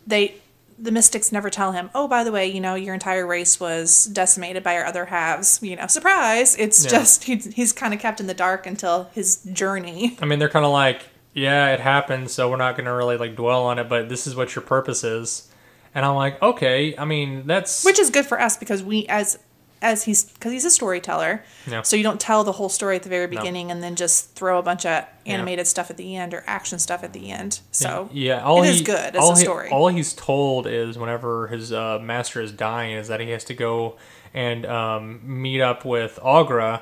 [0.07, 0.35] they,
[0.83, 1.89] the mystics never tell him.
[1.95, 5.61] Oh, by the way, you know your entire race was decimated by our other halves.
[5.63, 6.57] You know, surprise!
[6.57, 6.91] It's Yeah.
[6.91, 10.19] just he's, he's kind of kept in the dark until his journey.
[10.21, 11.03] I mean, they're kind of like,
[11.35, 14.35] yeah, it happened, so we're not gonna really like dwell on it, but this is
[14.37, 15.49] what your purpose is.
[15.95, 19.39] And I'm like, okay, I mean, that's which is good for us because we as
[19.83, 21.45] as he's because he's a storyteller.
[21.67, 21.83] Yeah.
[21.83, 24.59] so you don't tell the whole story at the very beginning and then just throw
[24.59, 27.61] a bunch of animated stuff at the end or action stuff at the end.
[27.73, 29.15] So Yeah, all it he, is good.
[29.17, 29.69] As all a he- story.
[29.71, 33.55] all he's told is whenever his uh, master is dying is that he has to
[33.55, 33.97] go
[34.35, 36.81] and um, meet up with Aughra,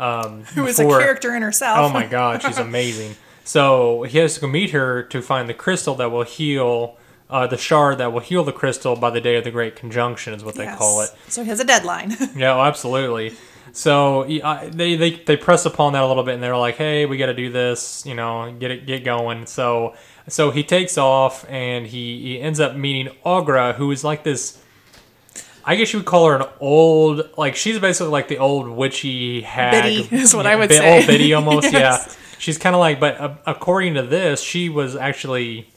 [0.00, 1.78] um, who is a character in herself.
[1.78, 3.16] Oh my god, she's amazing.
[3.44, 6.96] So he has to go meet her to find the crystal that will heal.
[7.28, 10.32] Uh, the shard that will heal the crystal by the day of the Great Conjunction
[10.32, 11.10] is what they call it.
[11.28, 13.34] so he has a deadline Yeah, oh, absolutely.
[13.72, 17.04] So uh, they, they they press upon that a little bit, and they're like, "Hey,
[17.04, 19.94] we got to do this, you know, get it get going." So
[20.28, 24.62] so he takes off, and he, he ends up meeting Aughra, who is like this.
[25.64, 29.42] I guess you would call her an old, like she's basically like the old witchy
[29.42, 29.82] hag.
[29.82, 30.96] Biddy is what I would bit- say.
[30.98, 32.06] Old Biddy almost, Yes.
[32.08, 32.14] yeah.
[32.38, 35.68] She's kind of like, but uh, according to this, she was actually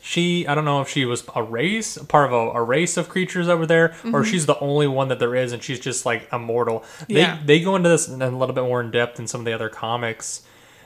[0.00, 3.08] she i don't know if she was a race part of a, a race of
[3.08, 6.28] creatures over there or she's the only one that there is and she's just like
[6.32, 6.84] immortal.
[7.08, 7.38] Yeah.
[7.44, 9.44] they they go into this in a little bit more in depth in some of
[9.44, 10.42] the other comics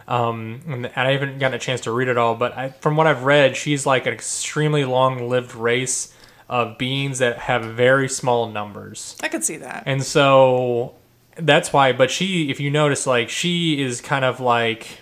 [0.08, 3.06] um and i haven't gotten a chance to read it all but I, from what
[3.06, 6.14] i've read she's like an extremely long-lived race
[6.48, 9.16] of beings that have very small numbers.
[9.22, 9.84] I could see that.
[9.86, 10.94] And so
[11.36, 15.00] that's why, but she, if you notice, like, she is kind of like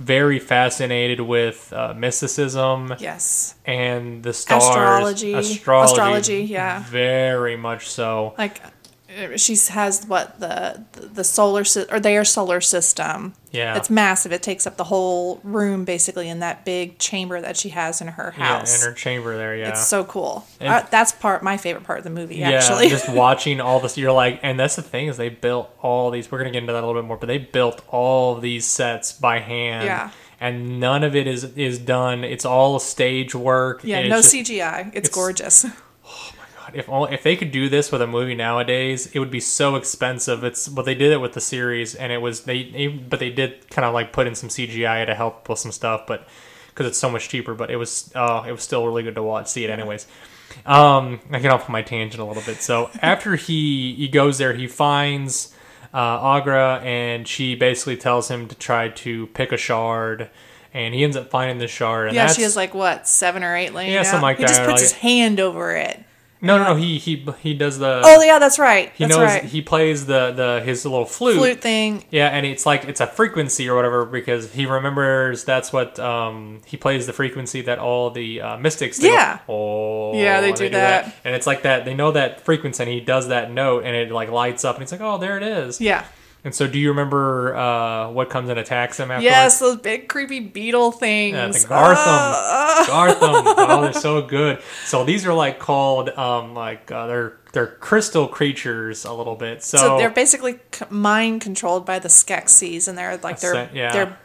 [0.00, 4.64] very fascinated with uh, mysticism yes and the stars.
[4.64, 5.34] Astrology.
[5.34, 5.92] Astrology.
[5.92, 6.82] Astrology, yeah.
[6.84, 8.34] Very much so.
[8.38, 8.60] like
[9.36, 13.76] she has what the the solar or their solar system Yeah.
[13.76, 17.70] it's massive it takes up the whole room basically in that big chamber that she
[17.70, 19.70] has in her house Yeah, in her chamber there, yeah.
[19.70, 20.46] It's so cool.
[20.60, 22.36] Uh, that's part my favorite part of the movie.
[22.36, 25.68] yeah, Actually, just watching all this, you're like, and that's the thing is they built
[25.82, 26.30] all these.
[26.30, 29.12] We're gonna get into that a little bit more, but they built all these sets
[29.12, 29.86] by hand.
[29.86, 30.10] Yeah.
[30.40, 32.22] and none of it is is done.
[32.24, 33.80] It's all stage work.
[33.84, 34.88] yeah, no just- CGI.
[34.88, 35.66] It's, it's- gorgeous.
[36.70, 39.40] God, if only, if they could do this with a movie nowadays, it would be
[39.40, 40.44] so expensive.
[40.44, 43.30] It's well, they did it with the series, and it was they, they but they
[43.30, 46.26] did kind of like put in some CGI to help with some stuff, but
[46.68, 47.54] because it's so much cheaper.
[47.54, 50.06] But it was uh, it was still really good to watch, see it anyways.
[50.66, 52.60] Um, I get off my tangent a little bit.
[52.62, 55.54] So after he he goes there, he finds
[55.94, 60.28] uh, Aughra, and she basically tells him to try to pick a shard,
[60.74, 62.08] and he ends up finding the shard.
[62.08, 64.06] And Yeah, she has like what seven or eight laying Yeah, out.
[64.06, 66.02] something like he just that, puts like- his hand over it.
[66.42, 66.74] No, no, no.
[66.76, 68.00] He he he does the.
[68.04, 68.92] Oh yeah, that's right.
[68.94, 69.44] He that's knows right.
[69.44, 71.36] he plays the the his little flute.
[71.36, 72.04] Flute thing.
[72.10, 76.60] Yeah, and it's like it's a frequency or whatever because he remembers that's what um
[76.66, 79.38] he plays the frequency that all the uh, mystics they go, Yeah.
[79.48, 81.14] oh Yeah, they and do that.
[81.24, 84.10] and it's like that they know that frequency and he does that note and it
[84.10, 86.04] like lights up and he's like oh there it is Yeah,
[86.42, 89.24] And so, do you remember uh, what comes and attacks them afterwards?
[89.24, 91.34] Yes, those big creepy beetle things.
[91.34, 91.94] Yeah, the Garthim.
[91.96, 93.08] Ah, ah.
[93.14, 93.54] Garthim.
[93.58, 94.62] Oh, they're so good.
[94.86, 99.62] So these are like called um like uh, they're they're crystal creatures a little bit.
[99.62, 103.92] So, So they're basically mind controlled by the Skeksis, and they're like they're yeah.
[103.92, 104.18] they're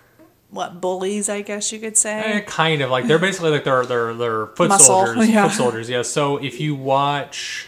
[0.51, 2.43] what bullies, I guess you could Eh, say.
[2.47, 5.29] kind of like they're basically like they're they're they're foot Muscle, soldiers.
[5.29, 5.47] yeah.
[5.49, 6.01] Foot soldiers, yeah.
[6.03, 7.67] So if you watch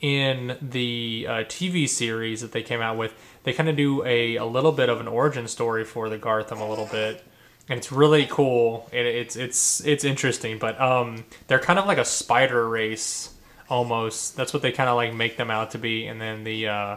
[0.00, 4.36] in the uh, TV series that they came out with, they kind of do a
[4.36, 7.24] a little bit of an origin story for the Garthim a little bit.
[7.68, 8.88] And it's really cool.
[8.92, 13.34] It, it's it's it's interesting, but um, they're kind of like a spider race
[13.68, 14.36] almost.
[14.36, 16.06] That's what they kind of like make them out to be.
[16.06, 16.96] And then the uh,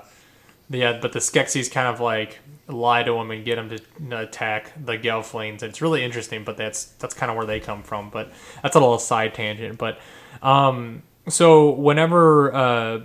[0.69, 4.97] but the Skeksis kind of like lie to him and get him to attack the
[4.97, 5.62] Gelflings.
[5.62, 8.10] It's really interesting, but that's that's kind of where they come from.
[8.10, 9.77] But that's a little side tangent.
[9.77, 9.99] But
[10.41, 13.01] um, so whenever uh,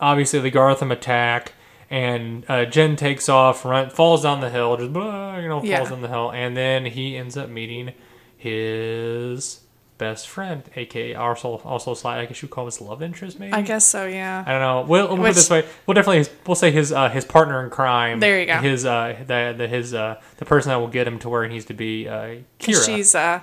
[0.00, 1.54] obviously the Garthim attack
[1.90, 5.68] and uh, Jen takes off, run, falls down the hill, just blah, you know, falls
[5.68, 5.84] Yeah.
[5.88, 7.92] down the hill, and then he ends up meeting
[8.36, 9.60] his
[9.98, 12.08] best friend, aka also also.
[12.08, 13.52] I guess you call his love interest, maybe.
[13.52, 14.42] I guess so, yeah.
[14.46, 14.84] I don't know.
[14.88, 15.66] We'll, we'll put it this way.
[15.86, 18.18] We'll definitely we'll say his uh, his partner in crime.
[18.20, 18.56] There you go.
[18.58, 21.50] His uh the, the his uh the person that will get him to where he
[21.50, 22.08] needs to be.
[22.08, 22.86] Uh, Kira.
[22.86, 23.40] She's uh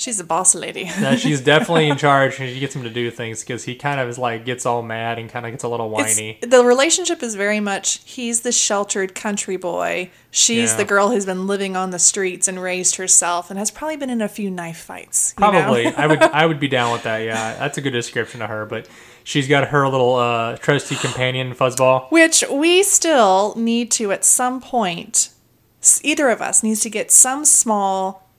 [0.00, 0.88] she's a boss lady.
[0.88, 4.00] Uh, she's definitely in charge, and she gets him to do things because he kind
[4.00, 6.38] of is like gets all mad and kind of gets a little It's- whiny.
[6.42, 10.10] the relationship is very much he's the sheltered country boy.
[10.32, 10.76] She's Yeah.
[10.78, 14.10] the girl who's been living on the streets and raised herself and has probably been
[14.10, 15.34] in a few knife fights.
[15.38, 15.50] you know?
[15.50, 17.18] Probably, I would I would be down with that.
[17.18, 18.64] Yeah, that's a good description of her.
[18.64, 18.88] But
[19.24, 22.10] she's got her little uh, trusty companion Fuzzball.
[22.10, 25.30] Which we still need to, at some point,
[26.02, 28.29] either of us needs to get some small,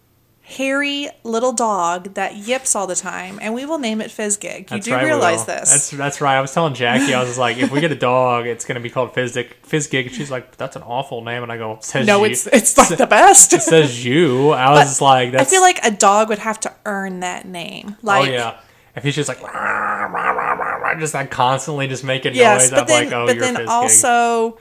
[0.51, 4.59] hairy little dog that yips all the time, and we will name it Fizzgig.
[4.59, 5.71] You That's do right, realize this.
[5.71, 6.37] That's that's right.
[6.37, 8.89] I was telling Jackie, I was like, if we get a dog, it's gonna be
[8.89, 9.49] called Fizzgig.
[9.67, 10.07] Fizzgig.
[10.07, 12.31] And she's like, that's an awful name, and I go, says no, you.
[12.31, 13.53] it's it's like the best.
[13.53, 14.51] it says you.
[14.51, 17.95] I was But like, I feel like a dog would have to earn that name.
[17.97, 18.59] Oh, like, oh yeah.
[18.93, 22.63] If he's just like, "Rah, rah, rah, rah, rah," just like constantly just making yes,
[22.63, 24.57] noise, but I'm then, like, oh, but you're then also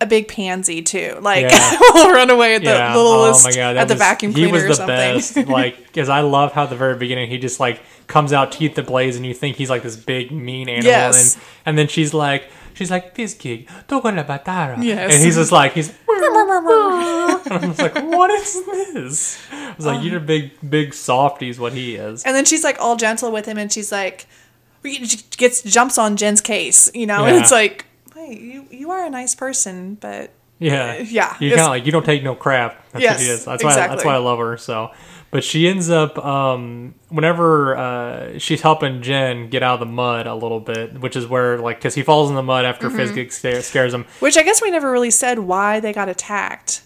[0.00, 1.18] a big pansy too.
[1.20, 1.76] Like, Yeah.
[1.94, 2.94] will run away at the yeah.
[2.96, 4.96] littlest oh god, at the was- vacuum He cleaner was or the something.
[4.96, 5.36] best.
[5.48, 8.78] like, because I love how at the very beginning he just like comes out teeth
[8.86, 11.34] blaze, and you think he's like this big mean animal, Yes.
[11.36, 12.44] and and then she's like.
[12.74, 14.76] She's like, Fizzgig, toco la batara.
[14.84, 15.14] Yes.
[15.14, 15.88] And he's just like, he's.
[16.08, 19.38] and I'm just like, what is this?
[19.50, 22.22] I was like, you're a big, big softies, what he is.
[22.24, 24.26] And then she's like all gentle with him, and she's like,
[25.38, 27.85] gets jumps on Jen's case, you know, and it's like,
[28.30, 32.04] you you are a nice person, but Yeah, yeah, You kind of like you don't
[32.04, 32.76] take no crap.
[32.92, 33.44] That's what she Yes, is.
[33.44, 33.74] That's why.
[33.74, 34.56] That's why I love her.
[34.56, 34.90] So,
[35.30, 40.26] but she ends up um, whenever uh, she's helping Jen get out of the mud
[40.26, 43.28] a little bit, which is where like because he falls in the mud after Mm-hmm.
[43.30, 44.06] Scares, scares him.
[44.20, 46.82] which I guess we never really said why they got attacked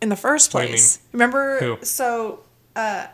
[0.00, 0.98] in the first What do you place.
[1.12, 1.78] Remember, Who?
[1.82, 2.40] so
[2.74, 3.06] uh,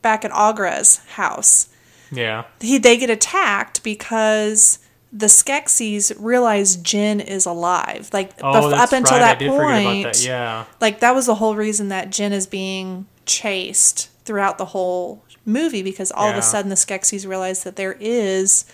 [0.00, 1.68] back at Aughra's house,
[2.10, 4.78] Yeah, he they get attacked because
[5.12, 8.10] the Skeksis realize Jen is alive.
[8.12, 9.22] Like oh, bef- up until right.
[9.22, 10.24] I that did point, that.
[10.24, 15.24] Yeah, like that was the whole reason that Jen is being chased throughout the whole
[15.44, 18.64] movie because all of a sudden the Skeksis realize that there is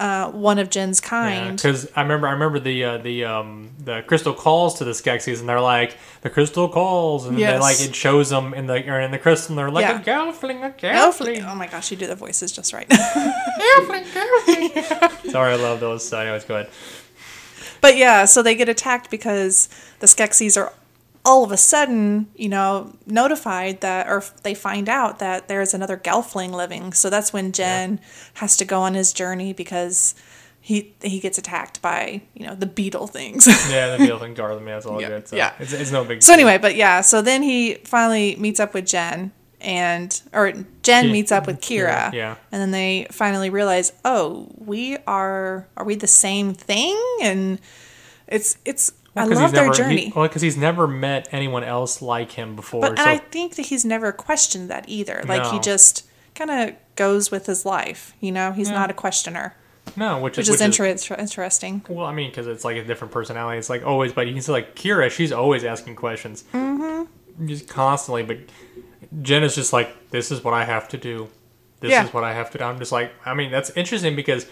[0.00, 1.56] uh, one of Jen's kind.
[1.56, 5.40] because I remember I remember the uh, the um, the crystal calls to the Skeksis,
[5.40, 7.60] and they're like the crystal calls, and they Yes.
[7.60, 10.00] like it shows them in the or in the crystal, and they're like Yeah.
[10.00, 11.46] a gelfling, a gelfling.
[11.46, 12.88] oh my gosh, you do the voices just right.
[12.88, 15.30] gelfling, gelfling.
[15.30, 16.08] Sorry, I love those.
[16.08, 16.70] So anyways, go ahead.
[17.80, 19.68] But yeah, so they get attacked because
[20.00, 20.72] the Skeksis are
[21.24, 25.96] all of a sudden, you know, notified that, or they find out that there's another
[25.96, 26.92] Gelfling living.
[26.94, 28.00] So that's when Jen
[28.34, 30.14] has to go on his journey because
[30.62, 33.46] he he gets attacked by you know the beetle things.
[33.70, 35.28] Yeah, the Beal and Garland, yeah, it's all Yeah, good.
[35.28, 35.52] So yeah.
[35.58, 36.22] it's, it's no big.
[36.22, 36.40] so deal.
[36.46, 40.52] anyway, but yeah, so then he finally meets up with Jen and or
[40.82, 42.12] Jen Ki- meets up with Kira.
[42.14, 42.36] yeah.
[42.52, 47.58] And then they finally realize, "Oh, we are are we the same thing?" And
[48.26, 50.04] it's it's I 'cause love their never, journey.
[50.06, 52.80] He, well, because he's never met anyone else like him before.
[52.80, 55.24] but so and I think that he's never questioned that either.
[55.26, 58.52] Like he just kind of goes with his life, you know?
[58.52, 58.74] He's Yeah.
[58.76, 59.54] not a questioner,
[59.96, 60.86] no, which, which is is inter-
[61.18, 61.82] interesting.
[61.88, 63.58] well, I mean, because it's like a different personality.
[63.58, 65.10] It's like always, but he's like Kira.
[65.10, 67.46] She's always asking questions, mm-hmm.
[67.48, 68.22] just constantly.
[68.22, 68.38] But
[69.22, 71.28] Jen is just like, this is what I have to do.
[71.80, 72.04] This Yeah.
[72.04, 72.64] is what I have to do.
[72.64, 74.46] I'm just like, I mean, that's interesting because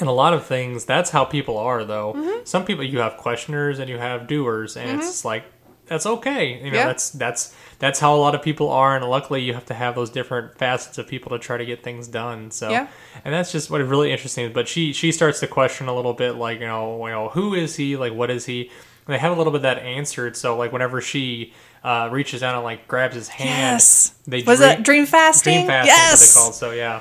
[0.00, 1.84] in a lot of things, that's how people are.
[1.84, 2.44] Though Mm-hmm.
[2.44, 5.44] some people, you have questioners and you have doers, and it's like
[5.86, 6.62] that's okay.
[6.64, 6.86] You know, Yeah.
[6.86, 9.94] that's that's that's how a lot of people are, and luckily, you have to have
[9.94, 12.50] those different facets of people to try to get things done.
[12.50, 12.86] So, Yeah.
[13.24, 14.52] and that's just what is really interesting.
[14.52, 17.54] But she she starts to question a little bit, like you know, you know, who
[17.54, 17.96] is he?
[17.96, 18.70] Like, what is he?
[19.06, 20.36] And they have a little bit of that answered.
[20.36, 24.12] So like whenever she uh, reaches down and like grabs his hand, Yes.
[24.26, 25.54] they Was dream- it dream fasting?
[25.54, 26.20] Dream fasting yes.
[26.20, 26.52] what they call.
[26.52, 27.00] So yeah.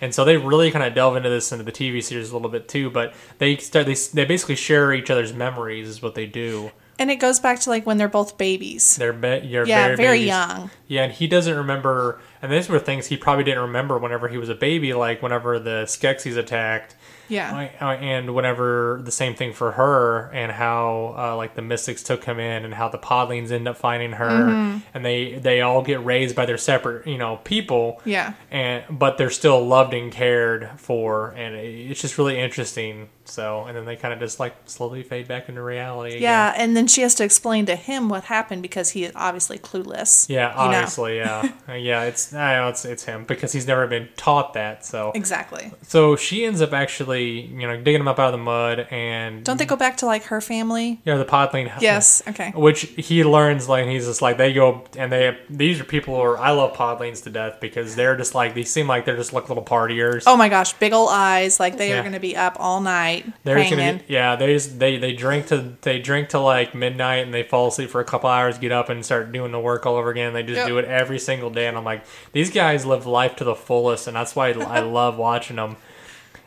[0.00, 2.48] And so they really kind of delve into this into the TV series a little
[2.48, 6.26] bit too, but they start they, they basically share each other's memories is what they
[6.26, 6.70] do.
[6.98, 8.96] And it goes back to like when they're both babies.
[8.96, 10.70] They're yeah, very, very young.
[10.88, 12.20] Yeah, and he doesn't remember.
[12.40, 15.58] And these were things he probably didn't remember whenever he was a baby, like whenever
[15.58, 16.94] the Skeksis attacked,
[17.28, 17.68] Yeah.
[17.80, 22.24] uh, and whenever the same thing for her, and how uh, like the Mystics took
[22.24, 24.78] him in, and how the Podlings end up finding her, Mm-hmm.
[24.94, 28.34] and they they all get raised by their separate you know people, Yeah.
[28.50, 33.08] and but they're still loved and cared for, and it- it's just really interesting.
[33.28, 36.10] So, and then they kind of just like slowly fade back into reality.
[36.10, 36.22] Again.
[36.22, 39.58] Yeah, and then she has to explain to him what happened because he is obviously
[39.58, 40.28] clueless.
[40.28, 40.76] Yeah, you know?
[40.76, 42.02] obviously, yeah, Uh, yeah.
[42.04, 44.84] It's I know it's it's him because he's never been taught that.
[44.86, 45.72] So Exactly.
[45.82, 49.44] so she ends up actually you know digging him up out of the mud and
[49.44, 51.00] Don't they go back to like her family?
[51.04, 52.22] yeah the podling Yes.
[52.28, 52.52] Okay.
[52.54, 56.20] which he learns like he's just like they go and they these are people who
[56.22, 59.32] are I love podlings to death because they're just like they seem like they're just
[59.32, 60.24] like little partiers.
[60.26, 61.58] Oh my gosh, big old eyes!
[61.60, 61.98] Like they Yeah.
[61.98, 63.98] are going to be up all night They're hanging.
[63.98, 64.36] be, yeah.
[64.36, 67.90] They just they they drink to they drink to like midnight and they fall asleep
[67.90, 70.32] for a couple hours, get up and start doing the work all over again.
[70.32, 70.66] They just Yep.
[70.68, 72.02] do it every single day, and I'm like,
[72.32, 75.76] these guys live life to the fullest, and that's why I love watching them.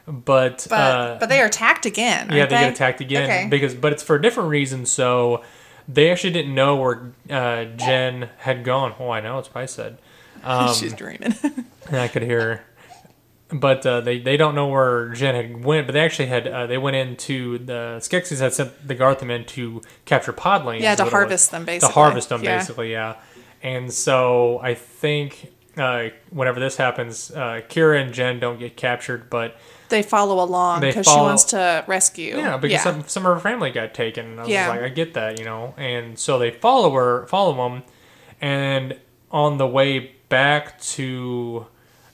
[0.10, 2.30] But but uh, but they are attacked again.
[2.32, 3.48] yeah, aren't they, get attacked again Okay.
[3.48, 4.86] because but it's for a different reason.
[4.88, 5.43] So
[5.88, 8.95] they actually didn't know where uh, Jen had gone.
[9.00, 9.98] Oh, I know it's probably said.
[10.41, 11.36] Um, She's dreaming.
[11.91, 12.65] I could hear her.
[13.58, 16.65] But uh, they they don't know where Jen had went, but they actually had uh,
[16.65, 20.80] they went into the Skeksis had sent the Garthim in to capture podlings.
[20.80, 21.12] Yeah, to what it was.
[21.12, 21.88] harvest them, basically.
[21.89, 22.58] To harvest them, Yeah.
[22.58, 23.15] basically, yeah.
[23.62, 29.30] And so I think uh, whenever this happens, uh, Kira and Jen don't get captured,
[29.30, 29.58] but
[29.89, 32.38] they follow along because she wants to rescue.
[32.38, 34.38] yeah, because Some, some of her family got taken.
[34.39, 34.69] I was Yeah.
[34.69, 35.73] like, I get that, you know.
[35.78, 37.84] And so they follow her, follow them,
[38.41, 38.97] and
[39.32, 41.65] on the way back to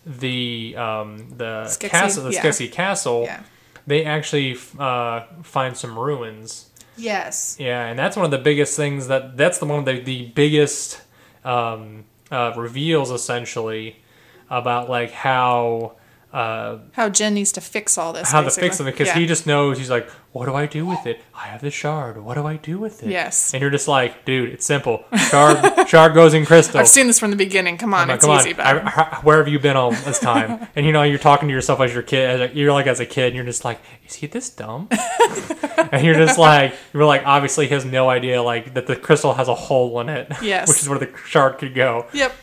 [0.05, 2.67] the um, the castle, the yeah.
[2.71, 3.43] Castle, Yeah.
[3.87, 6.69] they actually uh, find some ruins.
[6.97, 7.57] Yes.
[7.59, 10.27] Yeah, and that's one of the biggest things that that's the one of the, the
[10.27, 11.01] biggest
[11.43, 14.01] um, uh, reveals essentially
[14.49, 15.93] about like how
[16.35, 18.29] uh, How Jen needs to fix all this.
[18.31, 18.67] how to basically.
[18.67, 19.13] fix them because Yeah.
[19.19, 21.21] he just knows he's like, what do I do with it?
[21.33, 22.21] I have the shard.
[22.21, 23.09] What do I do with it?
[23.09, 23.53] Yes.
[23.53, 25.05] and you're just like, dude, it's simple.
[25.29, 26.79] Shard, shard goes in crystal.
[26.81, 27.77] I've seen this from the beginning.
[27.77, 28.49] Come on, like, it's come easy.
[28.51, 28.79] on, but I,
[29.13, 30.67] I- where have you been all this time?
[30.75, 32.29] and you know, you're talking to yourself as your kid.
[32.41, 34.89] As a, you're like as a kid, and you're just like, is he this dumb?
[35.91, 39.33] and you're just like, you're like, obviously, he has no idea like that the crystal
[39.35, 40.31] has a hole in it.
[40.41, 40.67] Yes.
[40.67, 42.07] which is where the shard could go.
[42.13, 42.33] yep.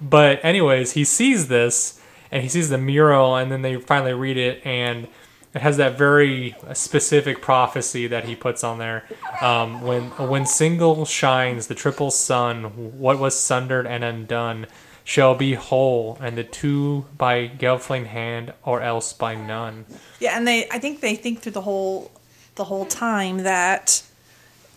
[0.00, 2.00] But anyways, he sees this
[2.32, 5.06] and he sees the mural, and then they finally read it, and
[5.54, 9.04] it has that very specific prophecy that he puts on there.
[9.42, 14.66] Um, when when single shines the triple sun, what was sundered and undone
[15.04, 19.84] shall be whole, and the two by Gelfling hand, or else by none.
[20.18, 22.10] Yeah, and they I think they think through the whole
[22.54, 24.02] the whole time that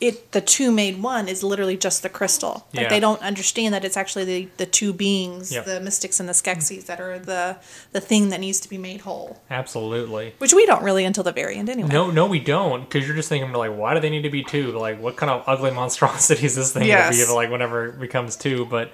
[0.01, 2.67] it the two made one is literally just the crystal.
[2.73, 2.89] Like Yeah.
[2.89, 5.65] they don't understand that it's actually the, the two beings, Yep.
[5.65, 7.57] the mystics and the skeksis that are the
[7.93, 9.41] the thing that needs to be made whole.
[9.49, 10.33] Absolutely.
[10.39, 11.89] Which we don't really until the very end anyway.
[11.89, 14.43] No, no, we don't, because you're just thinking like, why do they need to be
[14.43, 14.71] two?
[14.77, 17.15] Like, what kind of ugly monstrosity is this thing Yes.
[17.15, 17.33] gonna be?
[17.33, 18.91] Like, whenever it becomes two, but,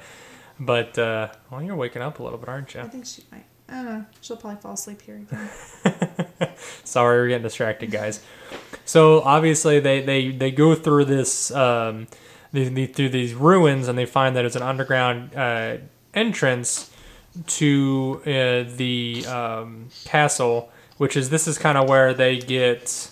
[0.60, 2.82] but, uh, well, you're waking up a little bit, aren't you?
[2.82, 3.46] I think she might.
[3.68, 4.06] I don't know.
[4.22, 5.50] She'll probably fall asleep here again.
[6.84, 8.20] Sorry, we're getting distracted, guys.
[8.86, 12.08] So obviously, they they they go through this um,
[12.54, 15.78] the, the, through these ruins, and they find that it's an underground uh,
[16.14, 16.92] entrance
[17.48, 23.10] to uh, the um, castle, which is this is kind of where they get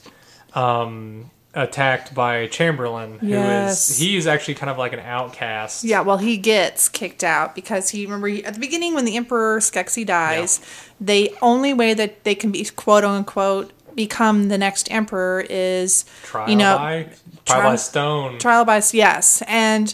[0.53, 3.97] um, attacked by Chamberlain, who is Yes.
[3.97, 5.83] he's actually kind of like an outcast.
[5.85, 9.15] Yeah, well, he gets kicked out because he remember he- at the beginning when the
[9.15, 10.60] Emperor Skeksis dies,
[11.00, 16.50] the only way that they can be quote unquote become the next emperor is Trial
[16.50, 17.04] you know by
[17.43, 18.39] trial tri- by stone.
[18.39, 19.93] trial by yes, and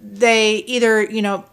[0.00, 1.44] they either you know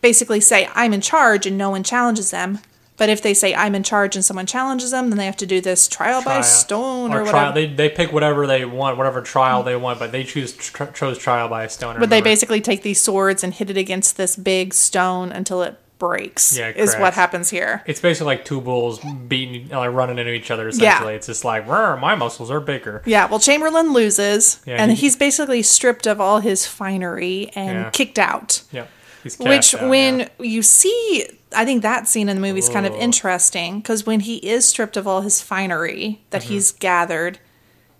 [0.00, 2.58] basically say I'm in charge and no one challenges them.
[2.96, 5.46] But if they say I'm in charge and someone challenges them, then they have to
[5.46, 7.30] do this trial, by stone or, or whatever.
[7.30, 7.52] trial.
[7.52, 11.16] They, they pick whatever they want, whatever trial they want, but they choose tr- chose
[11.16, 12.00] trial by stone.
[12.00, 15.78] But they basically take these swords and hit it against this big stone until it
[15.98, 16.56] breaks.
[16.56, 17.82] Yeah, is what happens here.
[17.86, 20.68] It's basically like two bulls beating, like running into each other.
[20.68, 23.02] Essentially, it's just like, "Rrr, my muscles are bigger.
[23.04, 27.78] Yeah, well, Chamberlain loses, Yeah, and he- he's basically stripped of all his finery and
[27.78, 27.90] Yeah.
[27.90, 28.62] kicked out.
[28.72, 28.84] Yeah,
[29.22, 30.28] he's Which, out, when yeah.
[30.38, 34.20] you see, I think that scene in the movie is kind of interesting because when
[34.20, 36.52] he is stripped of all his finery that Mm-hmm.
[36.52, 37.38] he's gathered,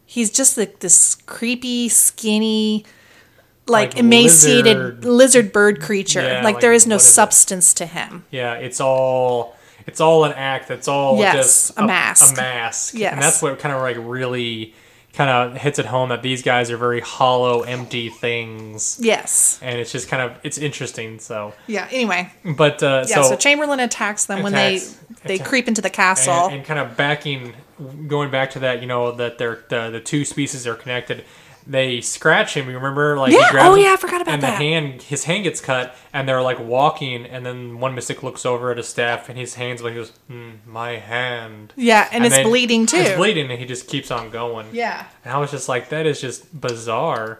[0.06, 2.84] he's just like this creepy, skinny,
[3.68, 6.22] like, Like emaciated lizard- lizard, bird creature.
[6.22, 7.12] Yeah, like, like, there is no what is it?
[7.12, 8.24] substance to him.
[8.30, 9.56] Yeah, it's all
[9.86, 10.70] it's all an act.
[10.70, 12.34] It's all Yes, just a mask.
[12.34, 12.94] A mask.
[12.94, 13.12] Yes.
[13.14, 14.74] and that's what kind of like really
[15.14, 19.58] kind of hits it home that these guys are very hollow, empty things, Yes.
[19.62, 21.18] and it's just kind of it's interesting.
[21.18, 21.88] So, Yeah.
[21.90, 22.30] Anyway.
[22.44, 23.16] but uh, Yeah.
[23.16, 24.80] So, so, Chamberlain attacks them when they
[25.24, 26.34] they attack- creep into the castle.
[26.46, 27.54] and, and kind of backing,
[28.06, 31.24] going back to that, you know, that they're the the two species are connected.
[31.68, 32.68] They scratch him.
[32.70, 34.54] You remember, like Yeah, grabs oh yeah, I forgot about and that.
[34.54, 38.22] And the hand, his hand gets cut, and they're like walking, and then one mystic
[38.22, 42.08] looks over at his staff, and his hands like he goes, mm, "My hand." yeah,
[42.10, 42.96] and, it's then bleeding too.
[42.96, 44.68] It's bleeding, and he just keeps on going.
[44.72, 45.04] Yeah.
[45.24, 47.38] And I was just like, that is just bizarre.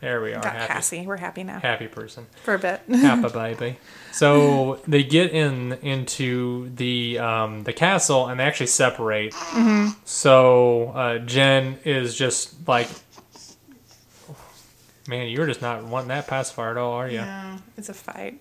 [0.00, 1.06] There we are, Got happy, Cassie.
[1.06, 2.80] We're happy now happy person, for a bit.
[2.88, 3.78] happy baby.
[4.12, 9.32] So they get in into the um, the castle, and they actually separate.
[9.32, 9.98] Mm-hmm.
[10.04, 12.88] So uh, Jen is just like,
[15.06, 17.18] man, you're just not wanting that pacifier at all, are you?
[17.18, 18.40] No, it's a fight.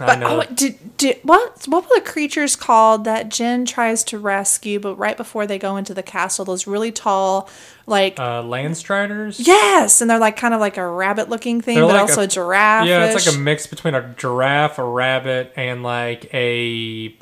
[0.00, 0.42] I But know.
[0.42, 4.80] oh, did, did what what were the creatures called that Jen tries to rescue?
[4.80, 7.48] But right before they go into the castle, those really tall,
[7.86, 9.44] like uh, Landstriders.
[9.46, 12.22] yes, and they're like kind of like a rabbit looking thing, They're but like also
[12.22, 12.86] a- giraffe.
[12.86, 17.14] Yeah, it's like a mix between a giraffe, a rabbit, and like a.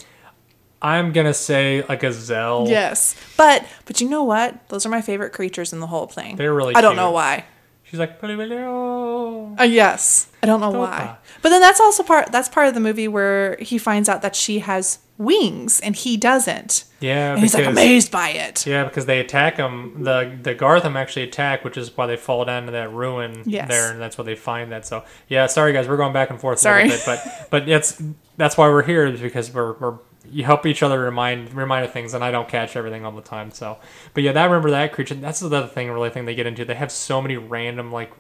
[0.80, 2.68] I'm gonna say like a gazelle.
[2.68, 4.68] yes, but but you know what?
[4.68, 6.36] Those are my favorite creatures in the whole thing.
[6.36, 6.96] They're really I don't cute.
[7.02, 7.44] know why.
[7.90, 8.22] She's like.
[8.22, 10.78] Uh, yes, I don't know Topa.
[10.78, 11.16] why.
[11.42, 12.30] But then that's also part.
[12.32, 16.16] That's part of the movie where he finds out that she has wings and he
[16.16, 18.64] doesn't, yeah, and he's like amazed by it.
[18.66, 20.04] Yeah, because they attack him.
[20.04, 23.68] The the Garthim actually attack, which is why they fall down to that ruin Yes.
[23.68, 24.86] there, and that's where they find that.
[24.86, 26.82] So yeah, sorry guys, we're going back and forth Sorry.
[26.82, 28.02] a little bit, but but that's
[28.36, 29.98] that's why we're here is because we're we're
[30.30, 33.22] you help each other remind remind of things, and I don't catch everything all the
[33.22, 33.50] time.
[33.50, 33.78] So,
[34.14, 35.14] but yeah, that remember that creature.
[35.14, 36.64] That's the other thing, really thing they get into.
[36.64, 38.12] They have so many random like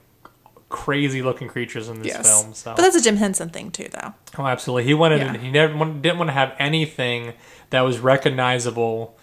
[0.68, 2.52] crazy looking creatures in this Yes, film.
[2.52, 4.12] So but that's a Jim Henson thing too, though.
[4.38, 4.84] Oh, absolutely.
[4.84, 5.20] He wanted.
[5.20, 5.36] Yeah.
[5.38, 7.32] He never didn't want to have anything
[7.70, 9.16] that was recognizable,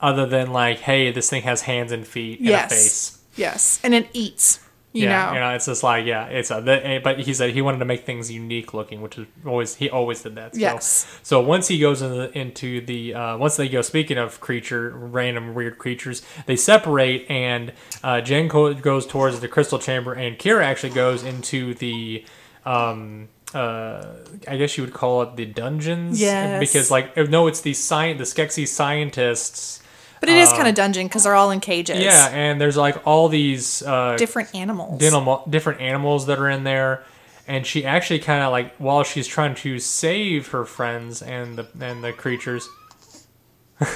[0.00, 2.72] other than like, hey, this thing has hands and feet and Yes.
[2.72, 3.18] a face.
[3.36, 4.60] Yes, and it eats.
[4.96, 5.32] You yeah, know.
[5.34, 6.60] you know, it's just like, yeah, it's a.
[6.60, 9.90] The, but he said he wanted to make things unique looking, which is always he
[9.90, 10.54] always did that.
[10.54, 11.20] So, Yes.
[11.22, 14.90] So once he goes into the, into the uh, once they go, speaking of creature,
[14.90, 17.72] random weird creatures, they separate, and
[18.02, 22.24] uh, Jen co- goes towards the crystal chamber, and Kira actually goes into the.
[22.64, 24.16] Um, uh,
[24.48, 26.20] I guess you would call it the dungeons.
[26.20, 26.58] Yes.
[26.58, 29.82] Because like no, it's the sci- the Skeksis scientists.
[30.26, 31.96] But it is kind of dungeon because they're all in cages.
[31.98, 35.02] Uh, Yeah, and there's like all these uh, Different animals.
[35.02, 37.04] animal, different animals that are in there,
[37.46, 41.66] and she actually kind of like while she's trying to save her friends and the
[41.80, 42.68] and the creatures,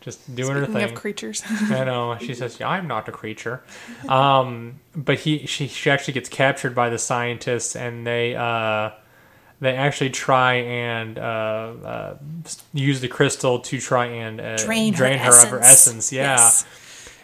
[0.00, 0.84] just doing her Speaking thing.
[0.84, 1.42] of creatures.
[1.48, 2.16] I know.
[2.20, 3.62] She says, yeah, "I'm not a creature,"
[4.08, 8.90] um, but he she she actually gets captured by the scientists, and they uh,
[9.64, 11.22] they actually try and uh,
[11.84, 12.16] uh,
[12.72, 16.12] use the crystal to try and uh, Drain her drain her of her essence.
[16.12, 16.66] Yeah Yes.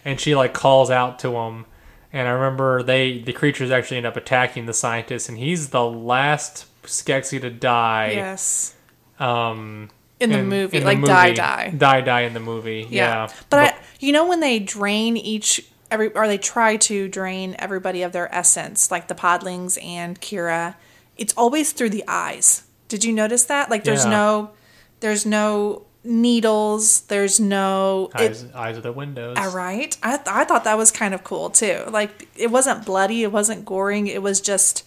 [0.04, 1.66] and she like calls out to him
[2.12, 5.84] and i remember they the creatures actually end up attacking the scientist and he's the
[5.84, 8.74] last skeksis to die Yes.
[9.18, 11.36] um In the movie, in the like die, movie.
[11.36, 11.70] die.
[11.76, 16.08] die die in the movie yeah, But, I, you know when they drain each every
[16.14, 20.74] or they try to drain everybody of their essence, like the podlings and Kira,
[21.20, 22.64] it's always through the eyes.
[22.88, 23.70] Did you notice that?
[23.70, 24.10] Like there's Yeah.
[24.10, 24.50] no
[24.98, 29.96] there's no needles, there's no it, eyes, eyes of the windows all right.
[30.02, 31.84] I th- I thought that was kind of cool too.
[31.88, 34.84] Like it wasn't bloody, it wasn't goring, it was just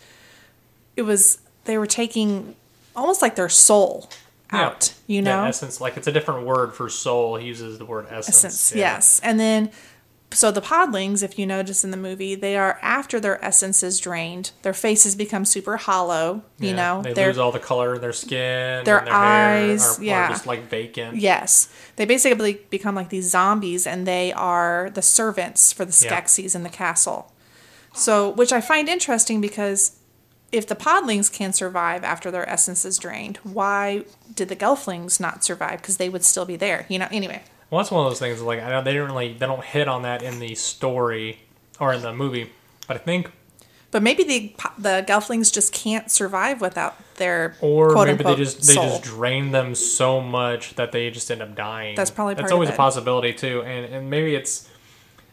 [0.96, 2.56] it was they were taking
[2.96, 4.10] almost like their soul
[4.52, 4.62] Yeah.
[4.68, 5.44] out, you Yeah, know?
[5.46, 8.72] essence like it's a different word for soul he uses the word essence, essence.
[8.76, 8.94] yeah.
[8.96, 9.20] Yes.
[9.24, 9.72] And then,
[10.34, 14.00] so the podlings, if you notice in the movie, they are after their essence is
[14.00, 16.44] drained, their faces become super hollow.
[16.60, 19.92] You Yeah, know, they lose all the color in their skin their their eyes, hair
[19.92, 20.26] are, yeah.
[20.26, 25.02] are just like vacant yes, they basically become like these zombies, and they are the
[25.02, 26.22] servants for the Yeah.
[26.22, 27.32] Skeksis in the castle.
[27.94, 29.98] So, which I find interesting because.
[30.52, 34.04] If the podlings can survive after their essence is drained, why
[34.36, 35.82] did the gelflings not survive?
[35.82, 37.08] Because they would still be there, you know.
[37.12, 37.42] Anyway,
[37.74, 38.40] Well, that's one of those things.
[38.40, 41.40] Like I know they didn't really they don't hit on that in the story
[41.80, 42.52] or in the movie,
[42.88, 43.32] but I think
[43.90, 48.38] But maybe the the Gelflings just can't survive without their or quote maybe they unquote
[48.38, 48.84] just they soul.
[48.90, 51.96] just drain them so much that they just end up dying.
[51.96, 54.70] That's probably that's always a possibility too, and and maybe it's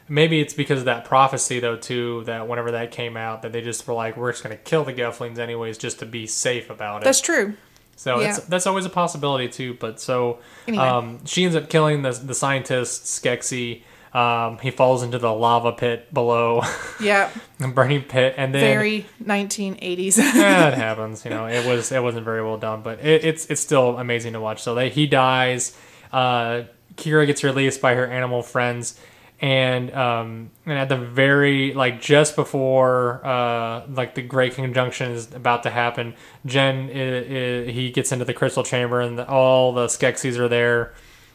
[0.09, 3.61] maybe it's because of that prophecy though too that whenever that came out that they
[3.61, 7.03] just were like we're just gonna kill the Gelflings anyways just to be safe about
[7.03, 7.05] it.
[7.05, 7.53] That's true.
[8.01, 9.75] So it's, that's always a possibility too.
[9.75, 10.83] But so Anyway.
[10.83, 13.83] um, she ends up killing the the scientist Skeksis.
[14.15, 16.63] Um, he falls into the lava pit below,
[17.01, 17.31] Yeah.
[17.59, 20.17] the burning pit, and then Very 1980s.
[20.19, 21.25] yeah, it happens.
[21.25, 24.33] You know, it was it wasn't very well done, but it, it's it's still amazing
[24.33, 24.63] to watch.
[24.63, 25.77] So they he dies.
[26.13, 26.63] Uh,
[26.97, 28.99] Kira gets released by her animal friends,
[29.41, 35.33] and um, and at the very like just before uh like the Great Conjunction is
[35.35, 36.15] about to happen,
[36.47, 40.93] Jen i i he gets into the crystal chamber, and all the Skeksis are there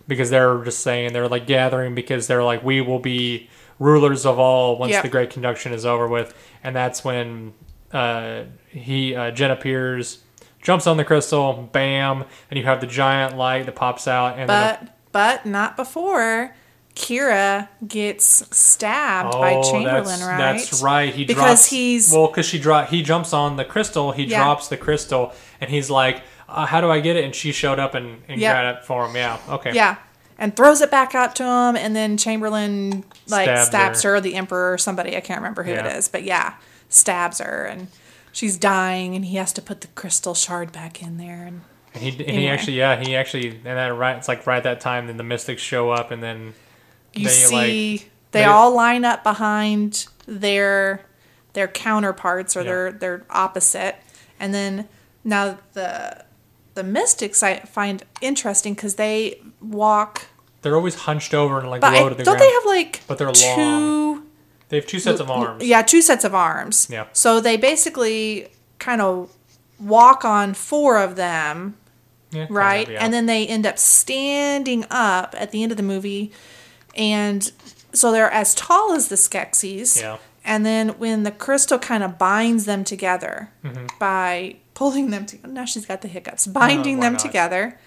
[0.07, 3.49] because they're just saying they're like gathering because they're like we will be
[3.79, 5.03] rulers of all once Yep.
[5.03, 6.33] the great conjunction is over with
[6.63, 7.53] and that's when
[7.91, 10.19] uh, he uh, Jen appears
[10.61, 14.47] jumps on the crystal bam and you have the giant light that pops out and
[14.47, 16.55] but but not before
[16.95, 20.37] Kira gets stabbed Oh, by Chamberlain, that's, right?
[20.57, 21.13] That's right.
[21.13, 24.11] He Because drops, he's- well, because she drop he jumps on the crystal.
[24.13, 24.43] He Yeah.
[24.43, 27.79] drops the crystal, and he's like, uh, "How do I get it?" And she showed
[27.79, 28.55] up and, and Yep.
[28.55, 29.15] got it for him.
[29.15, 29.37] Yeah.
[29.49, 29.73] Okay.
[29.73, 29.95] Yeah.
[30.37, 34.15] And throws it back up to him, and then Chamberlain like Stabs stabs, her.
[34.15, 34.21] her.
[34.21, 35.15] the Emperor or somebody.
[35.17, 35.85] I can't remember who Yeah.
[35.87, 36.53] it is, but yeah,
[36.89, 37.87] stabs her, and
[38.31, 41.43] she's dying, and he has to put the crystal shard back in there.
[41.45, 41.61] And
[41.93, 44.81] And he and he actually yeah he actually and then right it's like right that
[44.81, 46.53] time then the mystics show up and then
[47.15, 51.01] you They, see like- they, they- all line up behind their
[51.53, 52.65] their counterparts or Yeah.
[52.65, 53.95] their their opposite,
[54.39, 54.87] and then
[55.23, 56.23] now the
[56.73, 60.27] the mystics I find interesting because they walk.
[60.61, 62.41] they're always hunched over and like But low I, to the don't ground.
[62.41, 63.47] they have like But they're two?
[63.61, 64.23] long.
[64.69, 65.63] They have two sets of arms.
[65.63, 66.87] Yeah, two sets of arms.
[66.91, 67.05] Yeah.
[67.13, 68.47] So they basically
[68.79, 69.29] kind of
[69.79, 71.75] walk on four of them,
[72.31, 72.89] Yeah, kind of, right?
[72.89, 72.97] yeah.
[73.05, 76.31] And then they end up standing up at the end of the movie.
[76.95, 77.51] And
[77.93, 80.01] so they're as tall as the Skeksis.
[80.01, 80.17] Yeah.
[80.43, 83.87] And then when the crystal kind of binds them together Mm-hmm.
[83.99, 87.19] by pulling them together, now she's got the hiccups, binding why them not?
[87.21, 87.79] together.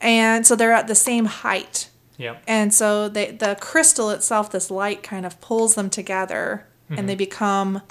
[0.00, 1.88] And so they're at the same height.
[2.16, 2.36] yeah.
[2.46, 7.14] And so they, the crystal itself, this light kind of pulls them together and they
[7.16, 7.82] become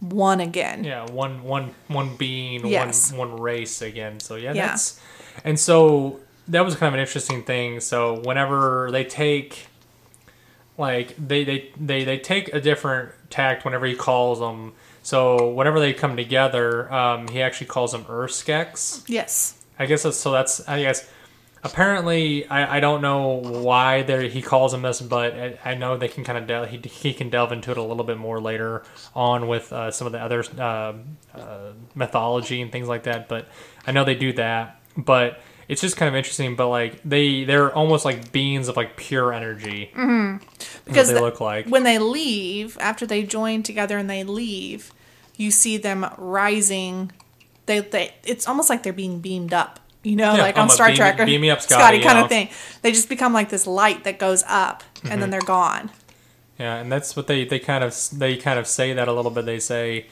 [0.00, 0.78] one again.
[0.78, 0.84] Mm-hmm.
[0.86, 3.12] Yeah, one one one being, Yes.
[3.12, 4.20] one one race again.
[4.20, 4.66] So yeah, Yeah.
[4.68, 5.00] that's
[5.44, 7.80] and so that was kind of an interesting thing.
[7.80, 9.66] So whenever they take
[10.78, 14.72] like they they they, they take a different tact whenever he calls them.
[15.02, 19.04] So whenever they come together, um, he actually calls them urSkeks.
[19.06, 19.60] Yes.
[19.78, 20.32] I guess that's, so.
[20.32, 21.08] That's I guess.
[21.66, 26.08] Apparently, I, I don't know why he calls them this, but I, I know they
[26.08, 28.82] can kind of del- he, he can delve into it a little bit more later
[29.14, 30.92] on with uh, some of the other uh,
[31.34, 33.30] uh, mythology and things like that.
[33.30, 33.48] But
[33.86, 34.78] I know they do that.
[34.94, 36.56] But it's just kind of interesting.
[36.56, 39.90] But like they they're almost like beings of like pure energy.
[39.96, 40.44] Mm-hmm.
[40.84, 44.92] Because they the- look like When they leave, after they join together and they leave,
[45.36, 47.12] you see them rising.
[47.66, 49.80] They, they it's almost like they're being beamed up.
[50.02, 52.18] You know, Yeah, like I'm on Star beam- Trek or beam me up, Scotty, kind
[52.18, 52.22] yeah.
[52.24, 52.50] of thing.
[52.82, 55.20] They just become like this light that goes up and Mm-hmm.
[55.20, 55.90] then they're gone.
[56.58, 59.30] Yeah, and that's what they, they kind of they kind of say that a little
[59.30, 59.44] bit.
[59.46, 60.06] They say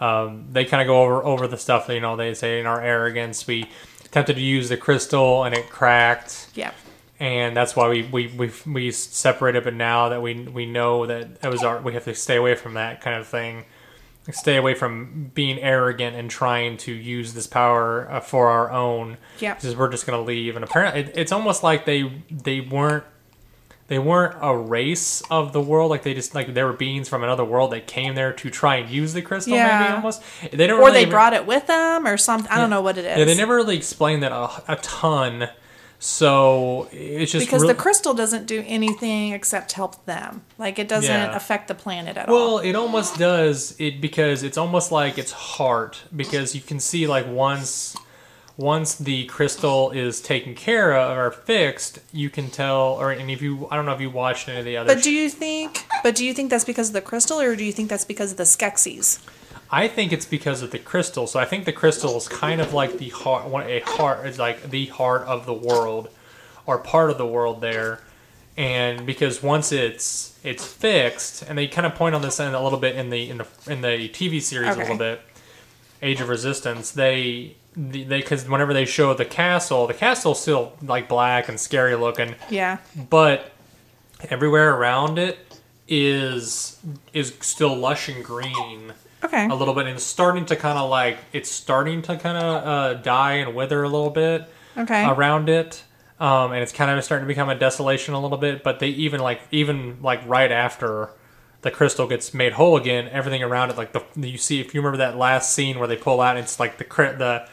[0.00, 1.88] um, they kind of go over over the stuff.
[1.90, 3.68] You know, they say in our arrogance we
[4.14, 6.70] attempted to use the crystal and it cracked, Yeah.
[7.18, 9.64] and that's why we we we, we separated.
[9.64, 12.54] But now that we we know that it was our we have to stay away
[12.54, 13.64] from that kind of thing.
[14.30, 19.18] Stay away from being arrogant and trying to use this power uh, for our own.
[19.40, 19.54] Yeah.
[19.54, 20.54] because we're just gonna leave.
[20.54, 23.04] And apparently, it, it's almost like they they weren't
[23.86, 27.22] they weren't a race of the world like they just like they were beings from
[27.22, 29.96] another world that came there to try and use the crystal maybe Yeah.
[29.96, 30.22] almost
[30.52, 32.50] they don't Or really they even- brought it with them or something.
[32.50, 33.18] I don't know what it is.
[33.18, 35.48] yeah they never really explained that a, a ton
[35.98, 40.42] so it's just because the crystal doesn't do anything except help them.
[40.58, 41.34] Like it doesn't Yeah.
[41.34, 42.54] affect the planet at well all.
[42.56, 47.06] Well, it almost does it because it's almost like its heart because you can see
[47.06, 47.96] like once
[48.56, 53.42] once the crystal is taken care of or fixed you can tell or and if
[53.42, 55.84] you i don't know if you watched any of the other But do you think?
[56.02, 58.32] But do you think that's because of the crystal, or do you think that's because
[58.32, 59.18] of the Skeksis?
[59.70, 61.26] I think it's because of the crystal.
[61.26, 64.70] So I think the crystal is kind of like the heart, a heart is like
[64.70, 66.10] the heart of the world,
[66.66, 68.00] or part of the world there.
[68.56, 72.62] And because once it's it's fixed, and they kind of point on this in a
[72.62, 75.22] little bit in the in the in the TV series a little bit,
[76.02, 76.92] Age of Resistance.
[76.92, 81.94] They they because whenever they show the castle, the castle's still like black and scary
[81.96, 82.78] looking, Yeah.
[83.10, 83.50] but
[84.30, 85.38] everywhere around it
[85.88, 86.78] is
[87.12, 89.46] is still lush and green Okay.
[89.46, 92.66] a little bit and it's starting to kind of like it's starting to kind of
[92.66, 95.06] uh, die and wither a little bit Okay.
[95.06, 95.82] around it
[96.20, 98.88] um, and it's kind of starting to become a desolation a little bit but they
[98.88, 101.10] even like even like right after
[101.62, 104.80] the crystal gets made whole again everything around it like the you see if you
[104.80, 107.48] remember that last scene where they pull out it's like the the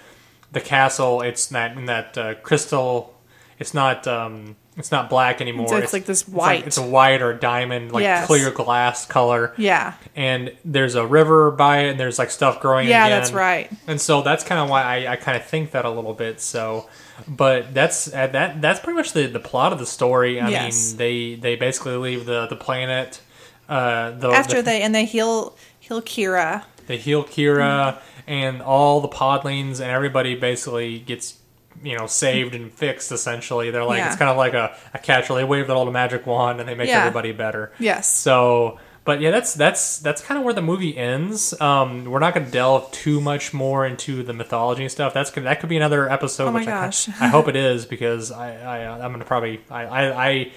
[0.51, 1.21] the castle.
[1.21, 3.13] It's that in that uh, crystal.
[3.59, 4.07] It's not.
[4.07, 5.65] Um, it's not black anymore.
[5.65, 6.65] It's- it's like this It's, white.
[6.65, 8.25] it's a white or diamond, like Yes.
[8.25, 9.53] clear glass color.
[9.57, 9.93] Yeah.
[10.15, 12.87] And there's a river by it, and there's like stuff growing.
[12.87, 13.19] Yeah, again.
[13.19, 13.69] that's right.
[13.85, 16.39] And so that's kind of why I, I kind of think that a little bit.
[16.39, 16.87] So,
[17.27, 20.39] but that's uh, that that's pretty much the, the plot of the story.
[20.39, 20.91] I Yes.
[20.91, 23.19] mean, they they basically leave the the planet.
[23.67, 26.63] Uh, the, After the, they and they heal heal Kira.
[26.87, 31.37] they heal Kira and all the podlings and everybody basically gets
[31.83, 33.11] you know saved and fixed.
[33.11, 34.07] Essentially, they're like Yeah.
[34.07, 35.33] it's kind of like a, a catcher.
[35.33, 36.99] They wave that old magic wand and they make Yeah.
[36.99, 37.71] everybody better.
[37.79, 38.11] Yes.
[38.11, 41.59] So, but yeah, that's that's that's kind of where the movie ends.
[41.59, 45.13] Um, we're not going to delve too much more into the mythology and stuff.
[45.13, 46.49] That's that could be another episode.
[46.49, 47.09] Oh my which I, gosh.
[47.19, 50.27] I hope it is because I, I I'm gonna probably I I.
[50.29, 50.51] I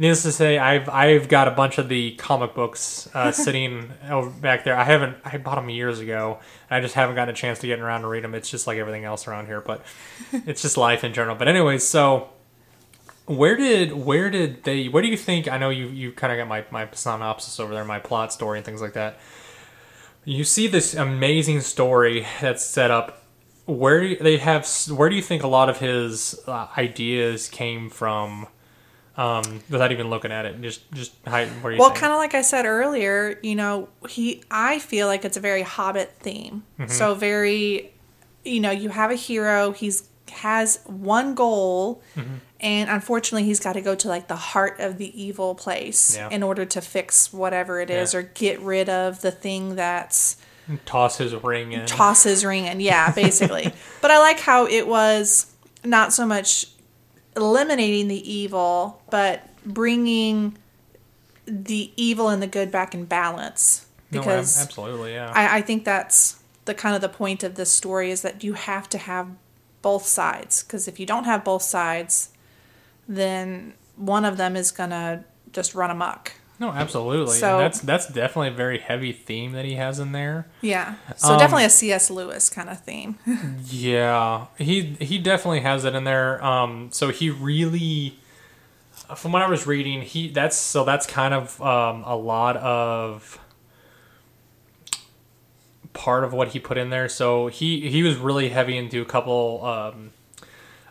[0.00, 4.30] Needless to say, I've I've got a bunch of the comic books uh, sitting over
[4.30, 4.76] back there.
[4.76, 6.38] I haven't I bought them years ago.
[6.70, 8.34] I just haven't gotten a chance to get around to read them.
[8.34, 9.82] It's just like everything else around here, but
[10.32, 11.34] it's just life in general.
[11.34, 12.30] But anyways, so
[13.28, 16.38] where did where did they where do you think i know you you kind of
[16.38, 19.18] got my my synopsis over there my plot story and things like that
[20.24, 23.22] you see this amazing story that's set up
[23.66, 27.90] where do they have where do you think a lot of his uh, ideas came
[27.90, 28.46] from
[29.18, 32.34] um without even looking at it just just how, where you Well, kind of like
[32.34, 36.62] I said earlier, you know, he I feel like it's a very Hobbit theme.
[36.78, 36.90] Mm-hmm.
[36.90, 37.92] So very,
[38.44, 39.72] you know, you have a hero.
[39.72, 42.34] He's has one goal, Mm-hmm.
[42.60, 46.28] and unfortunately, he's got to go to like the heart of the evil place Yeah.
[46.30, 48.20] in order to fix whatever it is Yeah.
[48.20, 50.36] or get rid of the thing that's
[50.84, 52.78] toss his ring in tosses his ring in.
[52.78, 53.72] Yeah, basically.
[54.02, 55.46] but I like how it was
[55.82, 56.66] not so much
[57.38, 60.58] eliminating the evil, but bringing
[61.46, 63.86] the evil and the good back in balance.
[64.10, 67.70] No, Because absolutely yeah I, I think that's the kind of the point of this
[67.72, 69.28] story is that you have to have
[69.82, 70.62] both sides.
[70.62, 72.30] Because if you don't have both sides,
[73.08, 76.32] then one of them is gonna just run amok.
[76.60, 80.12] No absolutely So- and that's that's definitely a very heavy theme that he has in
[80.12, 80.94] there Yeah.
[81.16, 82.10] So Um, definitely a C.S.
[82.10, 83.16] Lewis kind of theme.
[83.70, 86.42] Yeah, he he definitely has it in there.
[86.44, 88.18] Um, so he really,
[89.16, 93.38] from what I was reading, he that's so that's kind of um, a lot of
[95.92, 97.08] part of what he put in there.
[97.08, 100.10] So he he was really heavy into a couple um,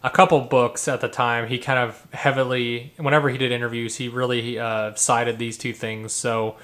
[0.04, 1.48] a couple books at the time.
[1.48, 6.14] He kind of heavily whenever he did interviews, he really uh, cited these two things.
[6.14, 6.56] So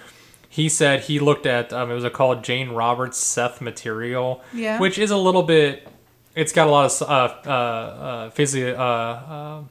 [0.49, 4.79] he said he looked at um, it was a called Jane Roberts Seth material, Yeah.
[4.79, 5.87] which is a little bit.
[6.35, 9.63] It's got a lot of uh, uh, uh, physio, uh,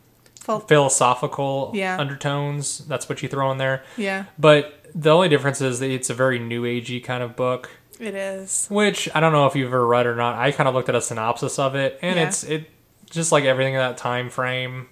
[0.49, 1.99] uh, philosophical Yeah.
[1.99, 2.79] undertones.
[2.87, 3.83] That's what you throw in there.
[3.97, 7.71] yeah, But the only difference is that it's a very new agey kind of book,
[8.01, 8.67] it is.
[8.69, 10.37] which I don't know if you've ever read or not.
[10.39, 12.27] I kind of looked at a synopsis of it, and Yeah.
[12.27, 12.71] it's it
[13.13, 14.89] just like everything in that time frame,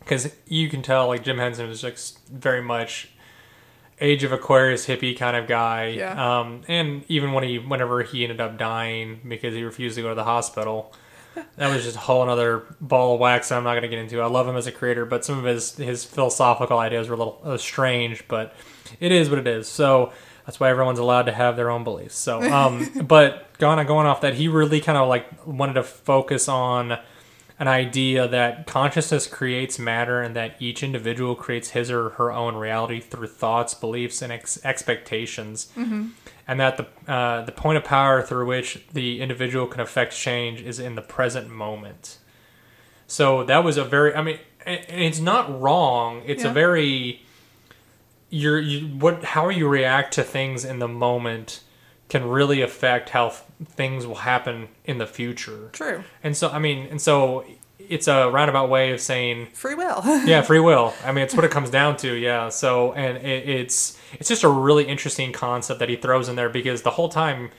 [0.00, 3.08] because you can tell like Jim Henson is just very much
[3.98, 5.88] Age of Aquarius hippie kind of guy.
[5.88, 6.40] Yeah.
[6.40, 10.10] Um, and even when he whenever he ended up dying because he refused to go
[10.10, 10.92] to the hospital.
[11.56, 13.98] That was just a whole another ball of wax that I'm not going to get
[13.98, 14.22] into.
[14.22, 17.18] I love him as a creator, but some of his his philosophical ideas were a
[17.18, 18.54] little uh, strange, but
[19.00, 19.68] it is what it is.
[19.68, 20.14] So
[20.46, 22.16] that's why everyone's allowed to have their own beliefs.
[22.16, 26.48] So, um, but going going off that, he really kind of like wanted to focus
[26.48, 26.98] on
[27.58, 32.54] an idea that consciousness creates matter and that each individual creates his or her own
[32.56, 35.72] reality through thoughts, beliefs, and ex- expectations.
[36.48, 40.60] And that the uh, the point of power through which the individual can affect change
[40.60, 42.18] is in the present moment.
[43.06, 46.22] So that was a very, I mean, it's not wrong.
[46.26, 47.22] It's a very,
[48.30, 51.60] you're, you, what, how you react to things in the moment
[52.08, 55.70] can really affect how th- things will happen in the future.
[55.72, 56.04] True.
[56.22, 57.44] And so, I mean, and so
[57.78, 60.02] it's a roundabout way of saying, Free will.
[60.24, 60.94] yeah, free will.
[61.04, 62.14] I mean, it's what it comes down to.
[62.14, 62.48] Yeah.
[62.48, 66.48] So, and it, it's it's just a really interesting concept that he throws in there
[66.48, 67.50] because the whole time,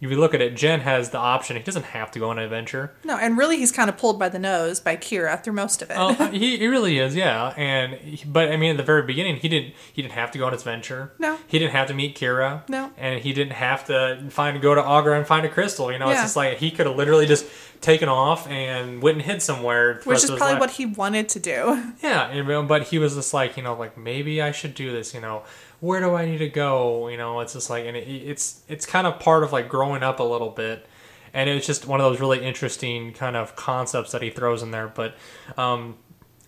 [0.00, 1.56] if you look at it, Jen has the option.
[1.56, 2.92] He doesn't have to go on an adventure.
[3.04, 5.90] no, and really he's kind of pulled by the nose by Kira through most of
[5.90, 5.96] it.
[5.98, 7.54] Oh, uh, he, he really is, yeah.
[7.56, 10.38] And he- but I mean, at the very beginning, he didn't he didn't have to
[10.38, 11.12] go on his venture.
[11.18, 11.38] No.
[11.46, 12.68] he didn't have to meet Kira.
[12.68, 12.92] No.
[12.98, 15.90] and he didn't have to find go to Aughra and find a crystal.
[15.90, 17.46] You know, it's just like he could have literally just
[17.80, 20.00] taken off and went and hid somewhere.
[20.04, 20.60] Which is probably life.
[20.60, 21.82] what he wanted to do.
[22.02, 25.14] Yeah, and, but he was just like, you know, like maybe I should do this.
[25.14, 25.42] You know,
[25.80, 27.08] where do I need to go?
[27.08, 30.02] You know, it's just like, and it, it's it's kind of part of like growing
[30.02, 30.86] up a little bit,
[31.34, 34.70] and it's just one of those really interesting kind of concepts that he throws in
[34.70, 34.88] there.
[34.88, 35.14] But
[35.56, 35.96] um,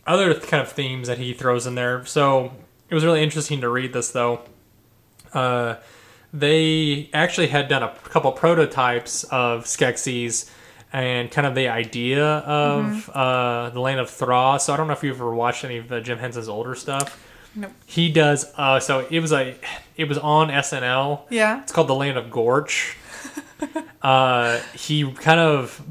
[0.07, 2.05] other kind of themes that he throws in there.
[2.07, 2.53] So
[2.89, 4.41] it was really interesting to read this though.
[5.33, 5.77] Uh,
[6.33, 10.51] they actually had done a couple prototypes of Skeksis
[10.93, 13.11] and kind of the idea of Mm-hmm.
[13.15, 14.59] uh, the Land of Thra.
[14.61, 17.23] So I don't know if you've ever watched any of uh, Jim Henson's older stuff.
[17.55, 17.73] Nope.
[17.87, 18.53] He does.
[18.57, 19.57] Uh, so it was a,
[19.97, 21.23] it was on SNL.
[21.31, 21.63] Yeah.
[21.63, 22.97] It's called The Land of Gorch.
[24.03, 25.83] uh, he kind of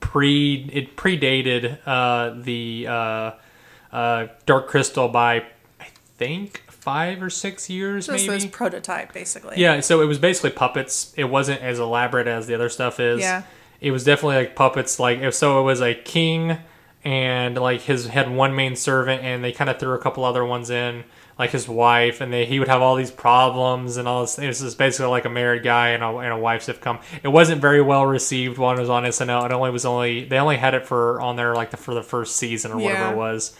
[0.00, 3.30] pre it predated uh, the uh,
[3.92, 5.44] uh, Dark Crystal by
[5.80, 8.46] I think five or six years, Just maybe.
[8.46, 9.56] prototype, basically.
[9.56, 11.12] Yeah, so it was basically puppets.
[11.16, 13.20] It wasn't as elaborate as the other stuff is.
[13.20, 13.42] Yeah.
[13.80, 15.00] It was definitely like puppets.
[15.00, 16.58] Like if so, it was a king,
[17.06, 20.44] and like his had one main servant, and they kind of threw a couple other
[20.44, 21.04] ones in,
[21.38, 24.40] like his wife, and they he would have all these problems and all this.
[24.40, 27.00] It was basically like a married guy and a, and a wife sitcom.
[27.22, 29.46] It wasn't very well received when it was on SNL.
[29.46, 32.02] It only was only they only had it for on there like the, for the
[32.02, 33.12] first season or whatever Yeah.
[33.12, 33.56] it was.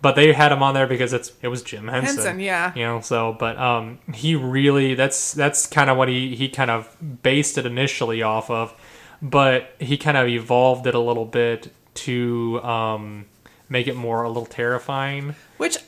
[0.00, 2.16] But they had him on there because it's it was Jim Henson.
[2.16, 2.72] Henson, yeah.
[2.74, 6.70] You know, so but um he really that's that's kind of what he he kind
[6.70, 8.74] of based it initially off of,
[9.20, 13.26] but he kind of evolved it a little bit to um
[13.68, 15.34] make it more a little terrifying.
[15.56, 15.78] Which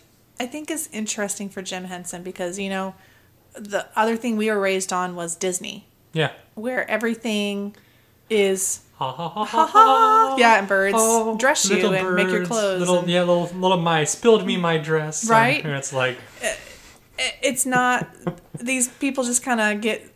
[0.40, 2.94] I think is interesting for Jim Henson because, you know,
[3.55, 6.32] the other thing we were raised on was Disney, Yeah.
[6.55, 7.76] where everything
[8.30, 10.36] is Ha ha ha ha ha.
[10.38, 12.78] Yeah, and birds Oh, dress you and make your clothes.
[12.80, 15.28] Little and- yeah, little little mice build me my dress.
[15.28, 15.64] Right?
[15.64, 16.16] And it's like
[17.42, 18.09] It's not,
[18.59, 20.11] these people just kind of get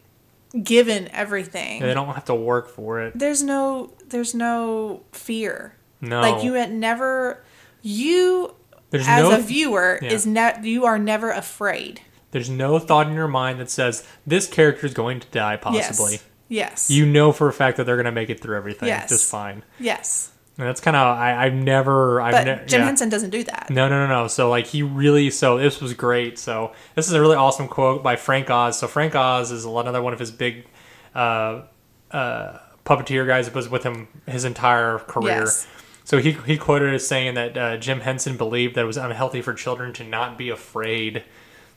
[0.64, 1.80] given everything.
[1.82, 3.16] they don't have to work for it.
[3.18, 5.74] There's no, there's no fear.
[6.00, 6.20] No.
[6.20, 7.42] Like you had never,
[7.82, 8.54] you
[8.90, 10.10] There's as no a viewer Yeah.
[10.12, 12.00] is ne- you are never afraid.
[12.30, 16.12] there's no thought in your mind that says this character is going to die possibly.
[16.12, 16.24] Yes.
[16.50, 16.90] Yes.
[16.90, 19.08] You know for a fact that they're going to make it through everything Yes.
[19.08, 19.62] just fine.
[19.80, 20.30] yes.
[20.56, 22.86] And that's kind of I, I've never I've But ne- Jim yeah.
[22.86, 23.70] Henson doesn't do that.
[23.70, 24.26] No, no, no, no.
[24.28, 26.36] So like he really so this was great.
[26.38, 28.76] So this is a really awesome quote by Frank Oz.
[28.78, 30.66] So Frank Oz is another one of his big
[31.14, 31.62] uh,
[32.10, 35.44] uh, puppeteer guys that was with him his entire career.
[35.44, 35.66] Yes.
[36.08, 39.42] So he he quoted as saying that uh, Jim Henson believed that it was unhealthy
[39.42, 41.22] for children to not be afraid.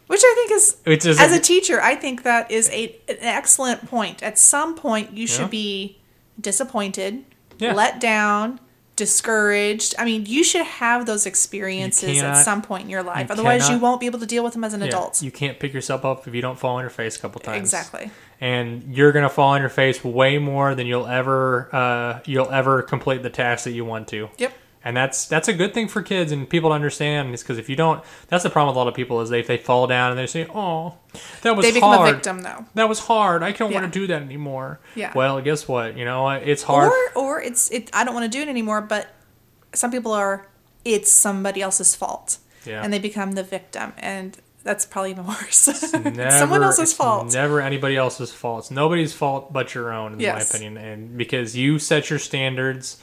[0.08, 3.18] Which I think is, Which is as a teacher, I think that is a, an
[3.20, 4.24] excellent point.
[4.24, 5.48] At some point, you should Yeah.
[5.48, 5.98] be
[6.40, 7.26] disappointed,
[7.60, 7.74] Yeah.
[7.74, 8.62] let down,
[9.02, 9.96] discouraged.
[9.98, 13.30] I mean, you should have those experiences at some point in your life.
[13.30, 15.24] you Otherwise, you won't be able to deal with them as an yeah, adult.
[15.24, 17.58] you can't pick yourself up if you don't fall on your face a couple times.
[17.58, 18.12] Exactly.
[18.40, 22.84] and you're gonna fall on your face way more than you'll ever uh, you'll ever
[22.84, 24.30] complete the task that you want to.
[24.38, 24.54] Yep.
[24.84, 27.34] And that's that's a good thing for kids and people to understand.
[27.36, 29.40] Is because if you don't, that's the problem with a lot of people is they
[29.40, 30.96] if they fall down and they say, "Oh,
[31.44, 32.10] that was They become hard.
[32.10, 32.66] a victim, though.
[32.74, 33.44] That was hard.
[33.44, 33.82] I don't Yeah.
[33.82, 35.12] want to do that anymore." Yeah.
[35.14, 35.96] Well, guess what?
[35.98, 36.92] You know, it's hard.
[37.16, 37.92] Or, or it's it.
[37.94, 38.82] I don't want to do it anymore.
[38.82, 39.08] But
[39.74, 40.48] some people are.
[40.84, 42.82] It's somebody else's fault, Yeah.
[42.84, 45.94] and they become the victim, and that's probably even worse.
[45.94, 47.32] Never, Someone else's it's fault.
[47.34, 48.64] Never anybody else's fault.
[48.64, 50.78] It's nobody's fault but your own, in my opinion.
[50.78, 52.98] And because you set your standards,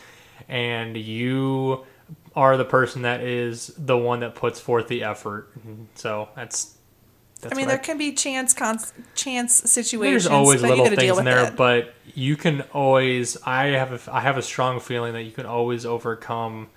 [0.49, 1.85] and you
[2.37, 5.51] are the person that is the one that puts forth the effort.
[5.59, 5.85] Mm-hmm.
[5.95, 6.77] So that's.
[7.41, 10.25] that's I mean, what there can be chance cons- chance situations.
[10.25, 11.57] there's always but you little gotta deal things in there, it.
[11.57, 13.37] but you can always.
[13.45, 16.69] I have a, I have a strong feeling that you can always overcome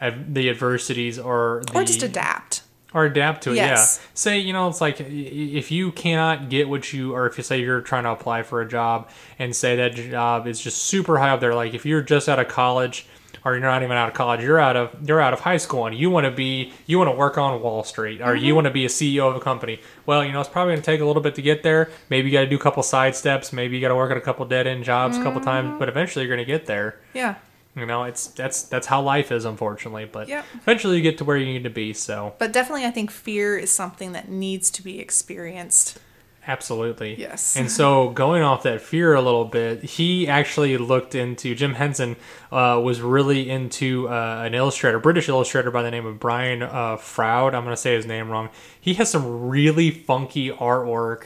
[0.00, 2.62] the adversities or the, or just adapt.
[2.94, 3.56] Or adapt to it.
[3.56, 3.98] Yes.
[4.00, 4.08] Yeah.
[4.14, 7.60] Say you know it's like if you cannot get what you or if you say
[7.60, 11.30] you're trying to apply for a job and say that job is just super high
[11.30, 11.54] up there.
[11.54, 13.06] Like if you're just out of college
[13.44, 15.84] or you're not even out of college, you're out of you're out of high school
[15.86, 18.44] and you want to be you want to work on Wall Street or Mm-hmm.
[18.44, 19.80] you want to be a CEO of a company.
[20.06, 21.90] Well, you know it's probably going to take a little bit to get there.
[22.08, 23.52] Maybe you got to do a couple side steps.
[23.52, 25.50] Maybe you got to work at a couple dead end jobs a couple Mm-hmm.
[25.50, 27.00] times, but eventually you're going to get there.
[27.12, 27.34] Yeah,
[27.76, 30.04] You know, it's that's that's how life is, unfortunately.
[30.04, 30.44] But Yep.
[30.54, 31.92] eventually you get to where you need to be.
[31.92, 35.98] So but definitely, I think fear is something that needs to be experienced.
[36.46, 37.18] Absolutely.
[37.18, 37.56] Yes.
[37.56, 42.16] And so going off that fear a little bit, he actually looked into Jim Henson
[42.52, 46.98] uh, was really into uh, an illustrator, British illustrator by the name of Brian uh,
[46.98, 47.54] Froud.
[47.54, 48.50] I'm going to say his name wrong.
[48.78, 51.24] He has some really funky artwork.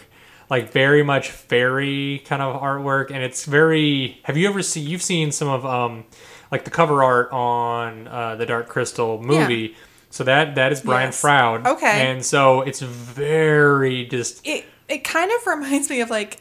[0.50, 4.18] Like very much fairy kind of artwork, and it's very.
[4.22, 4.88] Have you ever seen?
[4.88, 6.04] You've seen some of um,
[6.50, 9.76] like the cover art on uh, the Dark Crystal movie.
[10.10, 11.20] So that that is Brian Yes.
[11.20, 11.66] Froud.
[11.66, 12.10] Okay.
[12.10, 16.40] And so it's very just It it kind of reminds me of like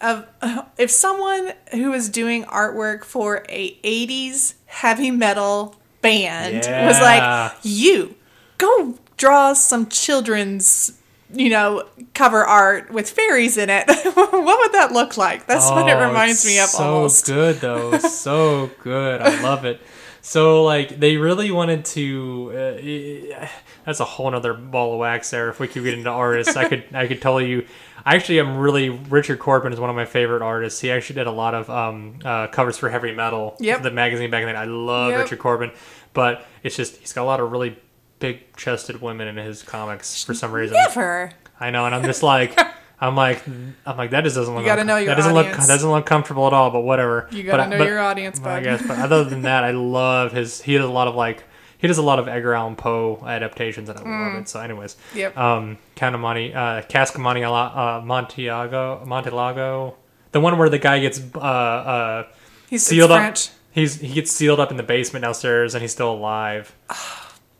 [0.00, 0.26] of
[0.78, 8.14] if someone who was doing artwork for a 80s heavy metal band was like you
[8.58, 10.98] go draw some children's
[11.32, 15.88] you know cover art with fairies in it what would that look like that's what
[15.88, 19.80] it Oh, reminds me of so almost good though so good i love it
[20.20, 22.50] So like they really wanted to.
[22.52, 23.46] Uh,
[23.86, 25.48] that's a whole nother ball of wax there.
[25.48, 27.64] If we could get into artists, I could I could tell you.
[28.04, 30.80] Actually, I actually am really Richard Corbin is one of my favorite artists.
[30.80, 33.82] He actually did a lot of um, uh, covers for Heavy Metal, Yep.
[33.82, 34.56] the magazine back then.
[34.56, 35.20] I love Yep.
[35.22, 35.70] Richard Corbin,
[36.12, 37.78] but it's just he's got a lot of really
[38.18, 40.76] big chested women in his comics for some reason.
[40.76, 41.30] Never.
[41.60, 42.58] I know, and I'm just like,
[43.00, 44.62] I'm like, I'm like that just doesn't look.
[44.62, 45.66] You gotta know your that doesn't look audience.
[45.66, 46.70] that doesn't look comfortable at all.
[46.70, 47.28] But whatever.
[47.30, 50.32] You gotta But- know but- your audience, I guess, but other than that, I love
[50.32, 50.60] his.
[50.62, 51.44] He does a lot of like
[51.78, 54.40] he does a lot of Edgar Allan Poe adaptations, and I love Mm.
[54.42, 54.48] it.
[54.48, 55.36] So, anyways, Yep.
[55.38, 59.94] um, Count of Monte, uh, Cask of Monte, uh, Montiago, Montelago,
[60.32, 62.24] the one where the guy gets uh, uh,
[62.68, 63.36] He's sealed up.
[63.70, 66.74] He's he gets sealed up in the basement downstairs, and he's still alive.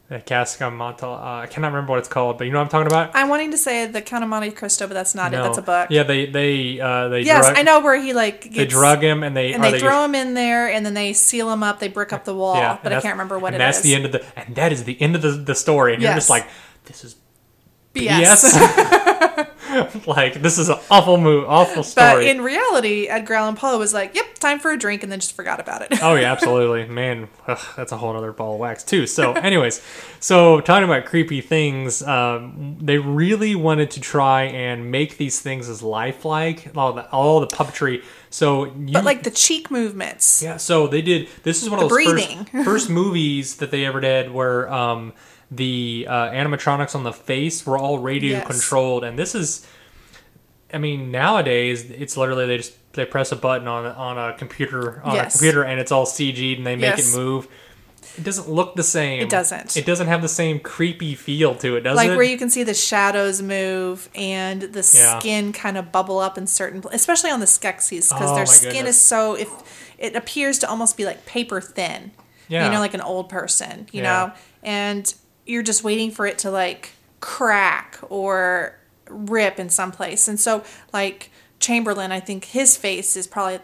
[0.08, 2.64] The Cask of Monte, uh, I cannot remember what it's called, but you know what
[2.64, 3.10] I'm talking about.
[3.14, 5.36] I'm wanting to say the Count of Monte Cristo, but that's not it.
[5.36, 5.88] That's a book.
[5.90, 9.02] Yeah, they they uh, they yes, drug, I know where he like gets, they drug
[9.02, 11.62] him and they and or they throw him in there, and then they seal him
[11.62, 11.78] up.
[11.78, 13.84] They brick up the wall, yeah, but I can't remember what and it that's is.
[13.84, 16.10] the end of the and that is the end of the, the story, and you're
[16.10, 16.16] Yes.
[16.18, 16.48] just like,
[16.86, 17.16] this is
[17.94, 18.22] BS.
[18.24, 18.88] BS.
[20.06, 24.14] like this is an awful move, awful But in reality, Edgar Allan Poe was like,
[24.14, 26.02] "Yep, time for a drink," and then just forgot about it.
[26.02, 27.28] oh yeah, absolutely, man.
[27.46, 29.06] Ugh, that's a whole other ball of wax too.
[29.06, 29.80] So, anyways,
[30.20, 35.68] so talking about creepy things, um, they really wanted to try and make these things
[35.68, 38.02] as lifelike, all the all the puppetry.
[38.30, 40.42] So you, but like the cheek movements.
[40.42, 41.28] Yeah, so they did.
[41.44, 42.44] This is one of The those breathing.
[42.44, 45.14] first, first movies that they ever did where um,
[45.50, 48.46] the uh, animatronics on the face were all radio Yes.
[48.46, 49.66] controlled, and this is.
[50.72, 55.00] I mean, nowadays it's literally they just they press a button on on a computer
[55.02, 55.34] on Yes.
[55.34, 57.14] a computer and it's all CG'd and they make Yes.
[57.14, 57.48] it move.
[58.18, 59.22] It doesn't look the same.
[59.22, 59.76] It doesn't.
[59.78, 62.16] It doesn't have the same creepy feel to it, does like it?
[62.16, 65.18] where you can see the shadows move and the Yeah.
[65.18, 68.72] skin kind of bubble up in certain especially on the Skeksis because Oh, their skin
[68.72, 68.96] goodness.
[68.96, 69.48] is so if
[69.96, 72.10] it appears to almost be like paper thin
[72.48, 72.66] Yeah.
[72.66, 74.26] you know like an old person you Yeah.
[74.26, 74.32] know
[74.62, 75.14] and
[75.48, 76.90] you're just waiting for it to like
[77.20, 78.78] crack or
[79.08, 83.58] rip in some place and so like chamberlain i think his face is probably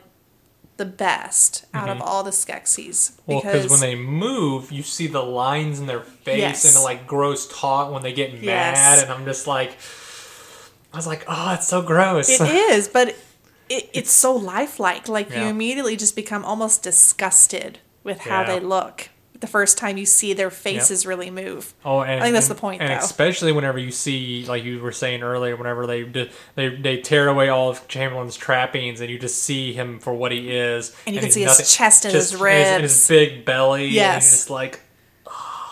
[0.76, 3.30] the best out of all the Skeksis Mm-hmm.
[3.32, 6.64] Well, because when they move, you see the lines in their face Yes.
[6.64, 9.03] and it like grows taut when they get mad, Yes.
[9.05, 9.76] and I'm just like,
[10.93, 12.28] I was like, oh, it's so gross.
[12.28, 12.41] It
[12.72, 13.11] is, but
[13.68, 15.09] it, it's so lifelike.
[15.09, 18.59] Like you immediately just become almost disgusted with how Yeah.
[18.59, 19.11] they look
[19.45, 21.75] the first time you see their faces really move.
[21.85, 23.05] Oh, and, I think that's and- the point, and though.
[23.05, 26.03] especially whenever you see, like you were saying earlier, whenever they
[26.55, 30.33] they they tear away all of Chamberlain's trappings, and you just see him for what
[30.33, 32.83] he is, And you can see his chest and his and ribs.
[32.83, 34.31] his big belly, and Yes.
[34.31, 34.81] just like,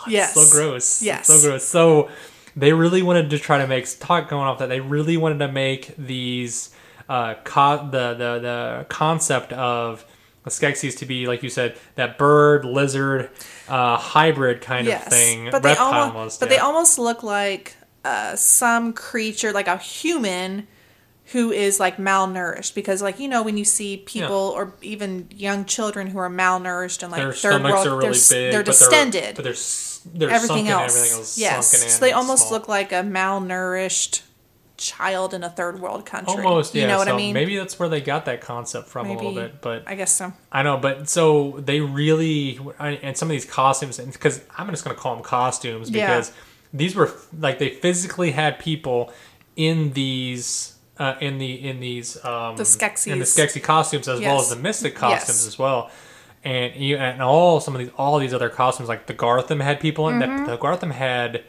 [0.07, 0.33] yes.
[0.33, 1.01] so gross.
[1.01, 1.27] Yes.
[1.27, 1.63] So gross.
[1.63, 2.09] So
[2.55, 5.47] they really wanted to try to make talk going off that they really wanted to
[5.51, 6.69] make these
[7.09, 10.05] uh co- the the the concept of
[10.49, 13.29] Skeksis to be like you said that bird lizard
[13.67, 15.05] uh hybrid kind Yes.
[15.07, 16.55] of thing But they almost, almost but yeah.
[16.55, 17.75] they almost look like
[18.05, 20.67] uh, some creature, like a human
[21.27, 25.63] who is like malnourished because like you know when you see people or even young
[25.63, 28.59] children who are malnourished and like their third stomachs world are really they're, big they're
[28.63, 29.53] but distended they're, but they're
[30.27, 30.95] they're everything sunken else.
[30.97, 32.59] everything else yes, so they almost small.
[32.59, 34.21] look like a malnourished
[34.77, 36.33] child in a third world country.
[36.43, 37.33] almost yeah you know what so I mean?
[37.33, 40.33] maybe that's where they got that concept from a little bit but I guess so.
[40.51, 44.83] I know, but so they really and some of these costumes, and because I'm just
[44.83, 46.07] going to call them costumes Yeah.
[46.07, 46.31] because
[46.73, 49.13] these were like they physically had people
[49.55, 53.11] in these uh, in the in these um, The Skeksis.
[53.11, 55.47] in the Skeksis costumes as well as the Mystic costumes Yes.
[55.47, 55.91] as well.
[56.43, 59.79] And you, and all some of these all these other costumes like the Garthim had
[59.79, 61.43] people in that the Garthim had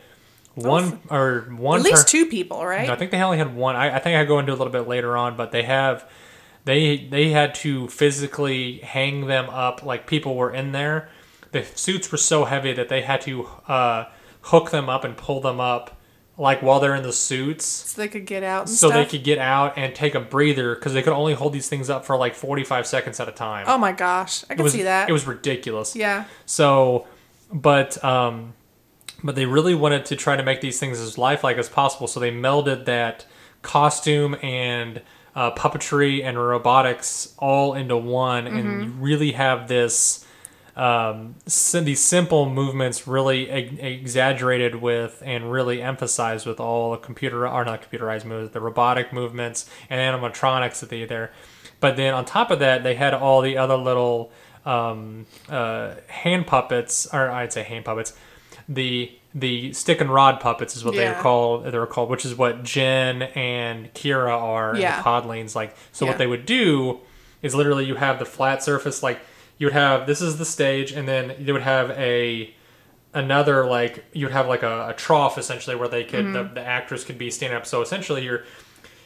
[0.55, 1.81] one or one.
[1.81, 2.87] At least per- two people, right?
[2.87, 3.77] no, I think they only had one.
[3.77, 6.09] I, I think I go into a little bit later on, but they have
[6.65, 11.09] they they had to physically hang them up like people were in there.
[11.53, 14.05] The suits were so heavy that they had to uh,
[14.43, 15.97] hook them up and pull them up
[16.37, 17.65] like while they're in the suits.
[17.65, 18.99] so they could get out and So stuff.
[19.09, 21.89] they could get out and take a breather because they could only hold these things
[21.89, 23.67] up for like forty-five seconds at a time.
[23.69, 25.09] oh my gosh, I can was see that.
[25.09, 25.95] it was ridiculous.
[25.95, 26.25] yeah.
[26.47, 27.07] So,
[27.53, 28.55] but um,
[29.23, 32.07] but they really wanted to try to make these things as lifelike as possible.
[32.07, 33.27] So they melded that
[33.63, 35.01] costume and
[35.35, 38.83] uh, puppetry and robotics all into one, and Mm-hmm.
[38.83, 40.25] you really have this
[40.77, 47.47] um, these simple movements really ex- exaggerated with and really emphasized with all the computer
[47.49, 51.33] or not computerized moves, the robotic movements and animatronics that they there.
[51.79, 54.33] But then on top of that, they had all the other little
[54.65, 58.13] um, uh, hand puppets, or I'd say hand puppets,
[58.69, 61.17] the the stick and rod puppets is what they Yeah.
[61.17, 61.65] were called.
[61.65, 64.97] They were called, which is what Jen and Kira are Yeah.
[64.99, 65.57] in the Podlings.
[65.57, 66.13] Like, so Yeah.
[66.13, 67.01] what they would do
[67.43, 69.19] is literally you have the flat surface, like
[69.59, 72.55] you would have this is the stage, and then you would have a
[73.13, 76.55] another like you would have like a, a trough essentially where they could Mm-hmm.
[76.55, 77.67] the, the actors could be standing up.
[77.67, 78.45] So essentially, you're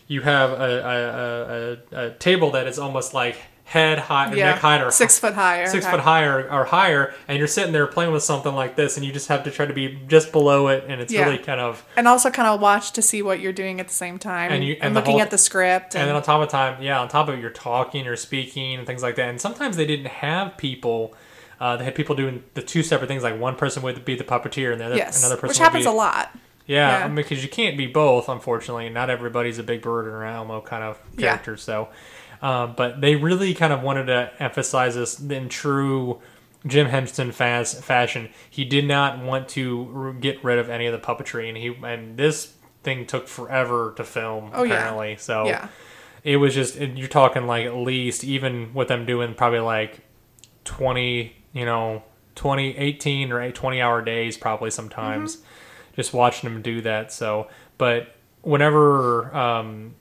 [0.07, 3.37] you have a, a, a, a table that is almost like
[3.69, 4.53] head high, Yeah.
[4.53, 5.67] neck height, or Six foot higher.
[5.67, 9.05] six foot higher or higher, and you're sitting there playing with something like this, and
[9.05, 11.25] you just have to try to be just below it, and it's Yeah.
[11.27, 13.93] really kind of And also kind of watch to see what you're doing at the
[13.95, 14.47] same time.
[14.47, 15.95] And And, you- and the looking whole- at the script.
[15.95, 18.17] And, And then on top of time, yeah, on top of it, you're talking, you're
[18.17, 19.29] speaking, and things like that.
[19.29, 21.15] And sometimes they didn't have people.
[21.61, 23.23] Uh, they had people doing the two separate things.
[23.23, 25.19] Like one person would be the puppeteer, and the other, yes.
[25.21, 26.31] another person Which happens be, a lot.
[26.67, 27.05] Yeah, Yeah.
[27.05, 28.29] I mean, because you can't be both.
[28.31, 31.57] Unfortunately, not everybody's a Big Bird or Elmo kind of character.
[31.59, 31.89] So,
[32.43, 36.21] um, but they really kind of wanted to emphasize this in true
[36.67, 38.29] Jim Henson fas- fashion.
[38.51, 42.17] He did not want to get rid of any of the puppetry, and he and
[42.17, 44.51] this thing took forever to film.
[44.55, 44.75] Oh, yeah.
[44.75, 45.69] apparently, so Yeah.
[46.25, 50.01] it was just you're talking like at least even with them doing probably like
[50.65, 52.03] 20 you know
[52.35, 55.39] 20 18 or 20 hour days probably sometimes
[55.97, 59.95] just watching them do that so but whenever um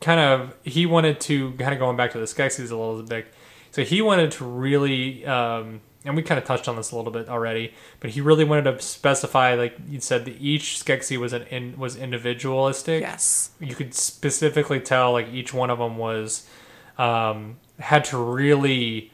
[0.00, 3.32] kind of he wanted to kind of going back to the Skeksis a little bit
[3.70, 7.10] so he wanted to really um and we kind of touched on this a little
[7.10, 11.32] bit already, but he really wanted to specify, like you said, that each Skeksis was
[11.32, 13.50] an in, was individualistic Yes.
[13.58, 16.48] you could specifically tell like each one of them was
[16.96, 19.12] um, had to really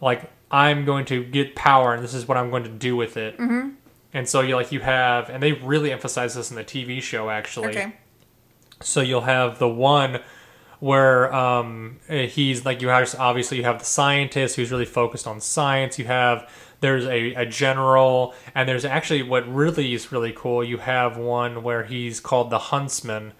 [0.00, 3.16] like I'm going to get power and this is what I'm going to do with
[3.16, 3.38] it.
[3.38, 3.70] Mm-hmm.
[4.12, 7.30] And so you like you have and they really emphasize this in the TV show
[7.30, 7.68] actually.
[7.68, 7.94] Okay.
[8.84, 10.20] So you'll have the one
[10.80, 15.40] where um, he's like you have obviously you have the scientist who's really focused on
[15.40, 15.98] science.
[15.98, 20.62] You have there's a, a general and there's actually what really is really cool.
[20.62, 23.32] You have one where he's called the huntsman.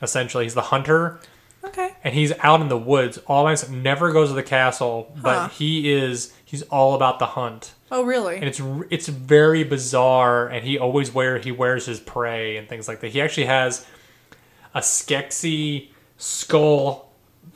[0.00, 1.20] Essentially, he's the hunter
[1.64, 1.94] Okay.
[2.02, 3.18] and he's out in the woods.
[3.28, 5.48] Always never goes to the castle, but Huh.
[5.48, 8.36] he is he's all about the hunt Oh, really?
[8.36, 12.86] and it's it's very bizarre and he always wear he wears his prey and things
[12.88, 13.86] like that he actually has
[14.74, 17.11] a Skeksis skull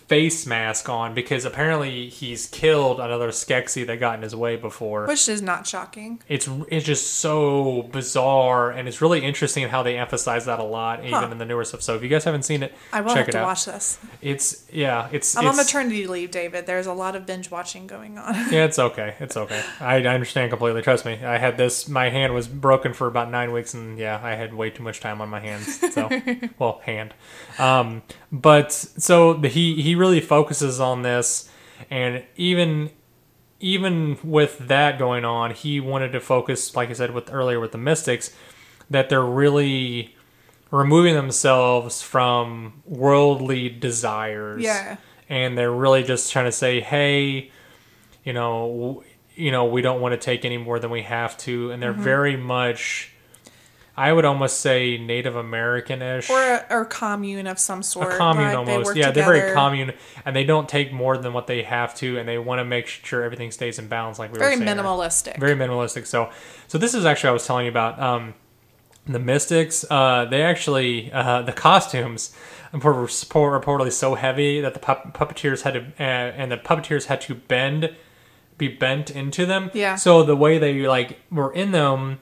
[0.09, 5.07] face mask on because apparently he's killed another Skeksis that got in his way before
[5.07, 6.23] Which is not shocking.
[6.29, 11.05] it's it's just so bizarre and it's really interesting how they emphasize that a lot
[11.05, 13.17] even in the newer stuff so if you guys haven't seen it I will check
[13.19, 13.99] have it to out watch this.
[14.23, 16.67] it's yeah it's I'm on maternity leave, David.
[16.67, 18.35] There's a lot of binge watching going on.
[18.51, 19.15] Yeah, it's okay.
[19.19, 19.63] It's okay.
[19.81, 20.81] I, I understand completely.
[20.83, 21.15] Trust me.
[21.25, 21.89] I had this.
[21.89, 25.01] My hand was broken for about nine weeks, and yeah, I had way too much
[25.01, 25.93] time on my hands.
[25.93, 26.09] So,
[26.59, 27.13] well, hand.
[27.59, 28.03] Um,
[28.33, 31.49] but so the, he he really focuses on this,
[31.91, 32.91] and even
[33.61, 37.73] even with that going on, he wanted to focus, like I said with earlier with
[37.73, 38.35] the Mystics,
[38.91, 40.15] that they're really
[40.71, 44.97] removing themselves from worldly desires Yeah.
[45.29, 47.51] and they're really just trying to say, "Hey,
[48.25, 49.03] you know, w-
[49.37, 51.93] you know, we don't want to take any more than we have to," and they're
[51.95, 52.03] Mm-hmm.
[52.03, 53.13] very much,
[53.97, 58.13] I would almost say, Native American-ish, Or a, or commune of some sort.
[58.13, 58.87] a commune like almost.
[58.87, 59.95] work Yeah, they're very commune,
[60.25, 62.87] and they don't take more than what they have to, and they want to make
[62.87, 64.67] sure everything stays in balance, like we Very were saying.
[64.67, 65.39] Very minimalistic.
[65.41, 66.07] Very minimalistic.
[66.07, 66.31] So,
[66.69, 67.99] so this is actually I was telling you about.
[67.99, 68.35] Um,
[69.09, 72.35] the Mystics, uh, they actually uh, the costumes
[72.73, 77.07] were support- reportedly so heavy that the pup- puppeteers had to uh, and the puppeteers
[77.07, 77.95] had to bend,
[78.59, 79.71] be bent into them.
[79.75, 79.95] Yeah.
[79.95, 82.19] So the way they like were in them,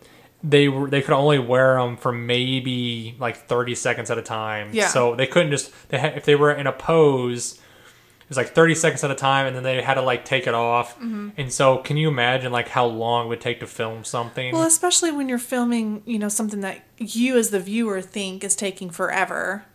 [0.46, 4.68] they were they could only wear them for maybe like thirty seconds at a time.
[4.72, 4.88] Yeah.
[4.88, 7.60] So they couldn't just they had, if they were in a pose.
[8.20, 10.46] It was like 30 seconds at a time, and then they had to like take
[10.46, 10.94] it off.
[10.94, 11.28] Mm-hmm.
[11.36, 14.54] And so, can you imagine like how long it would take to film something?
[14.54, 18.56] Well, especially when you're filming, you know, something that you as the viewer think is
[18.56, 19.66] taking forever,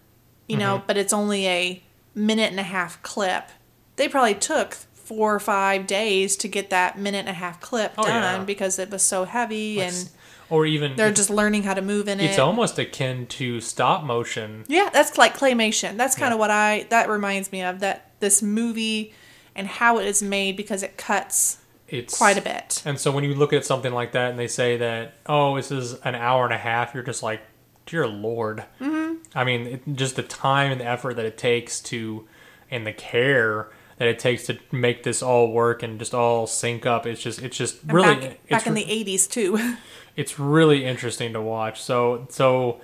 [0.47, 0.87] you know, Mm-hmm.
[0.87, 1.83] but it's only a
[2.15, 3.49] minute and a half clip.
[3.97, 7.93] They probably took four or five days to get that minute and a half clip
[7.99, 8.45] Oh, done yeah.
[8.45, 10.09] because it was so heavy and
[10.49, 12.29] or even they're just learning how to move in it's it.
[12.31, 14.65] It's almost akin to stop motion.
[14.67, 15.97] Yeah, that's like claymation.
[15.97, 16.35] That's kind Yeah.
[16.35, 19.13] of what I that reminds me of that this movie
[19.55, 22.81] and how it is made because it cuts It's quite a bit.
[22.85, 25.71] And so when you look at something like that and they say that, oh, this
[25.71, 27.41] is an hour and a half, you're just like,
[27.85, 28.63] dear lord.
[28.79, 29.15] Mm-hmm.
[29.35, 32.27] I mean, it, just the time and the effort that it takes to,
[32.71, 36.85] and the care that it takes to make this all work and just all sync
[36.85, 37.05] up.
[37.05, 39.75] It's just, it's just And really, back, it's, in the 80s too.
[40.19, 41.81] it's really interesting to watch.
[41.81, 42.81] So, so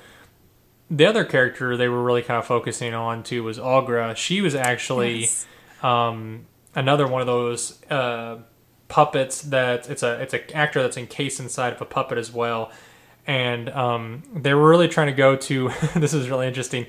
[0.90, 4.16] the other character they were really kind of focusing on too was Aughra.
[4.16, 5.48] She was actually Yes.
[5.82, 8.38] um, another one of those uh,
[8.88, 12.72] puppets that it's a it's an actor that's encased inside of a puppet as well,
[13.26, 15.72] and um, they were really trying to go to.
[15.96, 16.86] this is really interesting.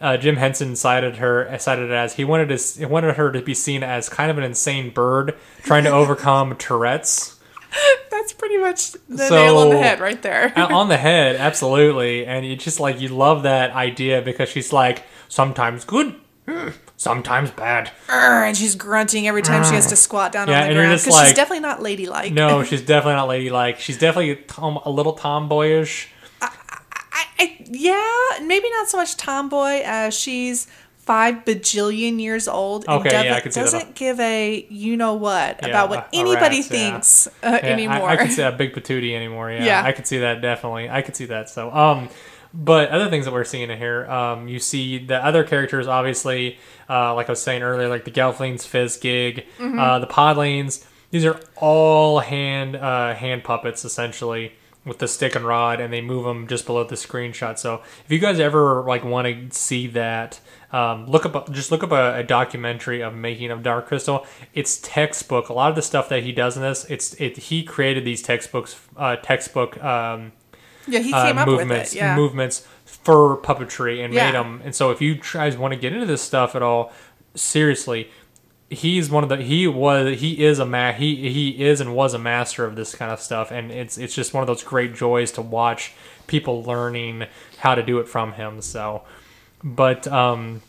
[0.00, 3.42] uh, Jim Henson cited her cited it as he wanted to he wanted her to
[3.42, 5.34] be seen as kind of an insane bird
[5.64, 7.36] trying to overcome Tourette's.
[8.10, 10.52] That's pretty much the So- nail on the head right there.
[10.56, 12.26] Uh, on the head, absolutely.
[12.26, 16.14] And you just like you love that idea because she's like sometimes good,
[16.96, 17.90] sometimes bad.
[18.08, 21.18] And she's grunting every time she has to squat down Yeah, on the ground because
[21.26, 22.32] she's definitely not ladylike.
[22.32, 23.78] No, she's definitely not ladylike.
[23.78, 26.08] She's definitely tom- a little tomboyish.
[26.42, 30.66] I, I, yeah, maybe not so much tomboy as she's
[31.00, 33.64] five bajillion years old and Okay, yeah, I doesn't, can see that.
[33.72, 36.90] doesn't give a you know what Yeah, about what a anybody rat's, yeah.
[36.90, 37.30] thinks uh,
[37.62, 38.08] Yeah, anymore.
[38.08, 39.50] I, I could see a big patootie anymore.
[39.50, 39.82] Yeah.
[39.84, 40.88] I could see that definitely.
[40.90, 41.48] I could see that.
[41.48, 42.08] So, um,
[42.52, 47.14] but other things that we're seeing here, um, you see the other characters, obviously, uh,
[47.14, 49.78] like I was saying earlier, like the Gelflings, Fizzgig, Mm-hmm.
[49.78, 50.84] uh, the Podlings.
[51.12, 54.52] These are all hand uh, hand puppets essentially
[54.84, 57.58] with the stick and rod, and they move them just below the screenshot.
[57.58, 60.40] So, if you guys ever like want to see that.
[60.72, 64.24] Um, look up, just look up a, a documentary of making of Dark Crystal.
[64.54, 65.48] It's textbook.
[65.48, 67.36] A lot of the stuff that he does in this, it's it.
[67.36, 70.32] He created these textbooks, uh, textbook um,
[70.86, 72.04] yeah, he uh, came up movements, with it.
[72.04, 74.26] Yeah, movements for puppetry and Yeah.
[74.26, 74.62] made them.
[74.64, 76.92] And so, if you guys want to get into this stuff at all,
[77.34, 78.10] seriously,
[78.68, 82.14] he's one of the he was he is a ma he he is and was
[82.14, 84.94] a master of this kind of stuff, and it's it's just one of those great
[84.94, 85.92] joys to watch
[86.26, 87.24] people learning
[87.58, 88.60] how to do it from him.
[88.62, 89.02] So,
[89.62, 90.62] but um.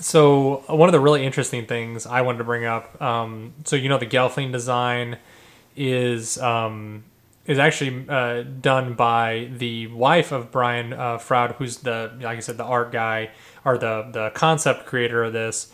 [0.00, 3.88] So one of the really interesting things I wanted to bring up, um, so you
[3.88, 5.18] know the Gelfling design
[5.76, 7.04] is um,
[7.46, 12.40] is actually uh, done by the wife of Brian uh, Froud, who's the like I
[12.40, 13.30] said the art guy
[13.64, 15.72] or the the concept creator of this.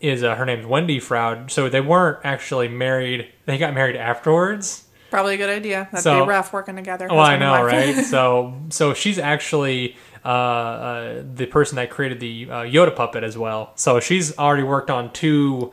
[0.00, 1.50] Is uh, her name's Wendy Froud.
[1.52, 4.86] So they weren't actually married; they got married afterwards.
[5.10, 5.88] probably a good idea.
[5.92, 7.06] That'd So- be rough working together.
[7.10, 7.94] Oh, I know, right?
[8.04, 13.36] so, so she's actually uh, uh, the person that created the uh, Yoda puppet as
[13.38, 13.72] well.
[13.76, 15.72] So she's already worked on two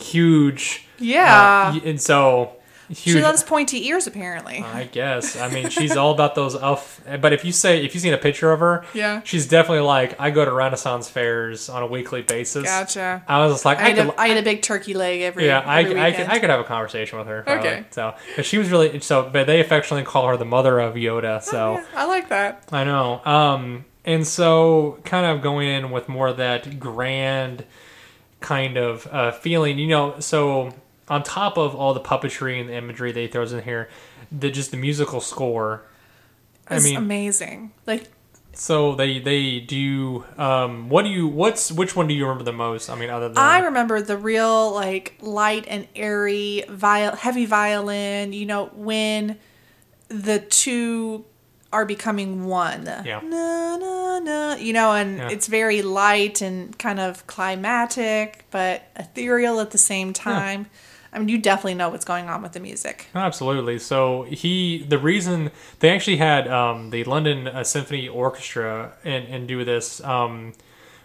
[0.00, 0.86] huge.
[0.98, 1.72] Yeah.
[1.74, 2.52] uh, and so
[2.88, 2.98] huge.
[2.98, 4.58] she loves pointy ears, apparently.
[4.58, 5.36] I guess.
[5.36, 7.00] I mean, she's all about those elf.
[7.20, 9.20] But if you say, if you've seen a picture of her, Yeah.
[9.24, 12.64] she's definitely like I go to Renaissance fairs on a weekly basis.
[12.64, 13.22] Gotcha.
[13.28, 15.46] I was just like, I I, could, a, I eat a big turkey leg every
[15.46, 16.26] yeah, I, every I, could.
[16.26, 17.42] I could have a conversation with her.
[17.42, 17.68] probably.
[17.68, 17.84] Okay.
[17.90, 19.28] So, but she was really so.
[19.30, 21.42] But they affectionately call her the mother of Yoda.
[21.42, 21.74] So.
[21.74, 22.68] Yeah, I like that.
[22.72, 23.20] I know.
[23.24, 27.64] Um, and so, kind of going in with more of that grand
[28.40, 30.20] kind of uh, feeling, you know.
[30.20, 30.74] So,
[31.08, 33.88] on top of all the puppetry and the imagery that he throws in here,
[34.30, 35.82] the just the musical score.
[36.68, 37.72] I mean, amazing.
[37.86, 38.08] Like
[38.58, 40.24] so they they do.
[40.36, 41.28] Um, what do you?
[41.28, 42.90] What's which one do you remember the most?
[42.90, 48.32] I mean, other than I remember the real like light and airy viol- heavy violin,
[48.32, 49.38] you know, when
[50.08, 51.24] the two
[51.72, 52.84] are becoming one.
[53.04, 53.20] Yeah.
[53.22, 55.28] Na, na, na, you know, and Yeah.
[55.30, 60.66] it's very light and kind of climatic, but ethereal at the same time.
[61.12, 63.06] I mean, you definitely know what's going on with the music.
[63.14, 63.78] Absolutely.
[63.78, 65.50] So he, the reason
[65.80, 70.02] they actually had um, the London uh, Symphony Orchestra and, and do this.
[70.04, 70.52] Um,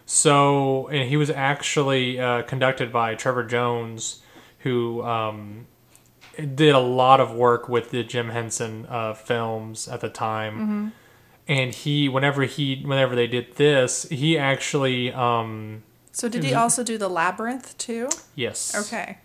[0.06, 4.22] so and he was actually uh, conducted by Trevor Jones,
[4.60, 5.68] who um,
[6.38, 10.94] did a lot of work with the Jim Henson uh, films at the time.
[11.48, 16.84] And he, whenever he, whenever they did this, he actually, um, So, did he also
[16.84, 18.10] do the labyrinth too?
[18.36, 19.18] yes, Okay.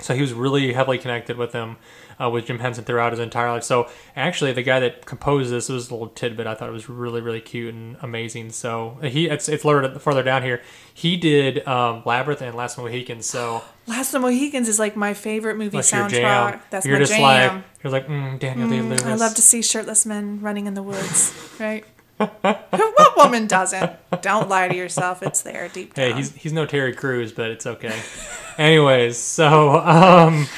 [0.00, 1.76] So he was really heavily connected with him,
[2.20, 3.64] uh, with Jim Henson throughout his entire life.
[3.64, 6.46] So actually, the guy that composed this was a little tidbit.
[6.46, 8.50] I thought it was really, really cute and amazing.
[8.50, 10.62] So he, it's it's further further down here.
[10.92, 13.22] He did um, Labyrinth and Last Mohican.
[13.22, 16.10] So Last of the Mohicans is like my favorite movie that's your soundtrack.
[16.10, 16.60] jam.
[16.70, 17.54] That's you're my just jam.
[17.54, 19.04] like you're like mm, Daniel Day Lewis.
[19.04, 21.84] I love to see shirtless men running in the woods, right?
[22.18, 23.92] what woman doesn't?
[24.22, 25.22] Don't lie to yourself.
[25.22, 26.10] It's there deep down.
[26.10, 27.96] Hey, he's he's no Terry Crews, but it's okay.
[28.58, 30.48] Anyways, so um,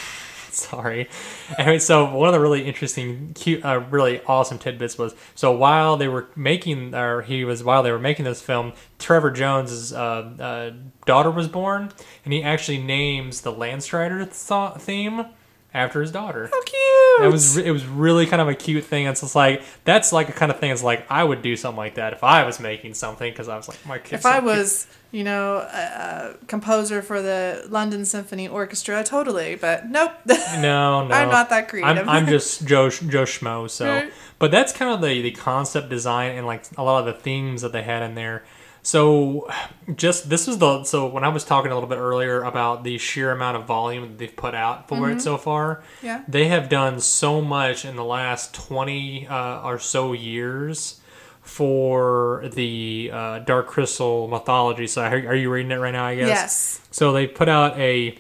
[0.61, 1.09] sorry.
[1.59, 5.97] Anyway, so one of the really interesting, cute, uh, really awesome tidbits was so while
[5.97, 10.33] they were making, or he was while they were making this film, Trevor Jones's uh,
[10.39, 10.71] uh,
[11.07, 11.91] daughter was born,
[12.25, 15.27] and he actually names the Landstrider th- theme
[15.73, 16.49] after his daughter.
[16.53, 17.21] How cute.
[17.21, 19.07] That was it was really kind of a cute thing.
[19.07, 20.71] It's just like that's like a kind of thing.
[20.71, 23.57] It's like I would do something like that if I was making something because I
[23.57, 24.13] was like my kids.
[24.25, 29.55] if I was, you know, a, a composer for the London Symphony Orchestra, totally.
[29.57, 30.13] But nope.
[30.27, 31.99] no, no, I'm not that creative.
[31.99, 33.69] I'm, I'm just Joe Joe Schmo.
[33.69, 34.13] So, Right.
[34.39, 37.63] but that's kind of the the concept design and like a lot of the themes
[37.63, 38.45] that they had in there.
[38.83, 39.51] So,
[39.95, 42.97] just this was the so when I was talking a little bit earlier about the
[42.99, 45.77] sheer amount of volume that they've put out for it so far.
[45.77, 46.07] Mm-hmm.
[46.07, 46.25] Yeah.
[46.27, 51.01] they have done so much in the last twenty uh, or so years
[51.43, 54.87] for the uh, Dark Crystal mythology.
[54.87, 56.07] So are, are you reading it right now?
[56.07, 56.29] I guess.
[56.29, 56.81] Yes.
[56.91, 58.17] So they put out a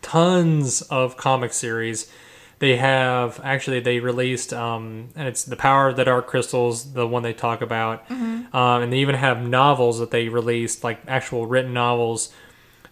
[0.00, 2.10] tons of comic series.
[2.58, 7.06] They have actually they released um, and it's the power of the dark crystals, the
[7.06, 11.46] one they talk about, um, and they even have novels that they released, like actual
[11.46, 12.32] written novels.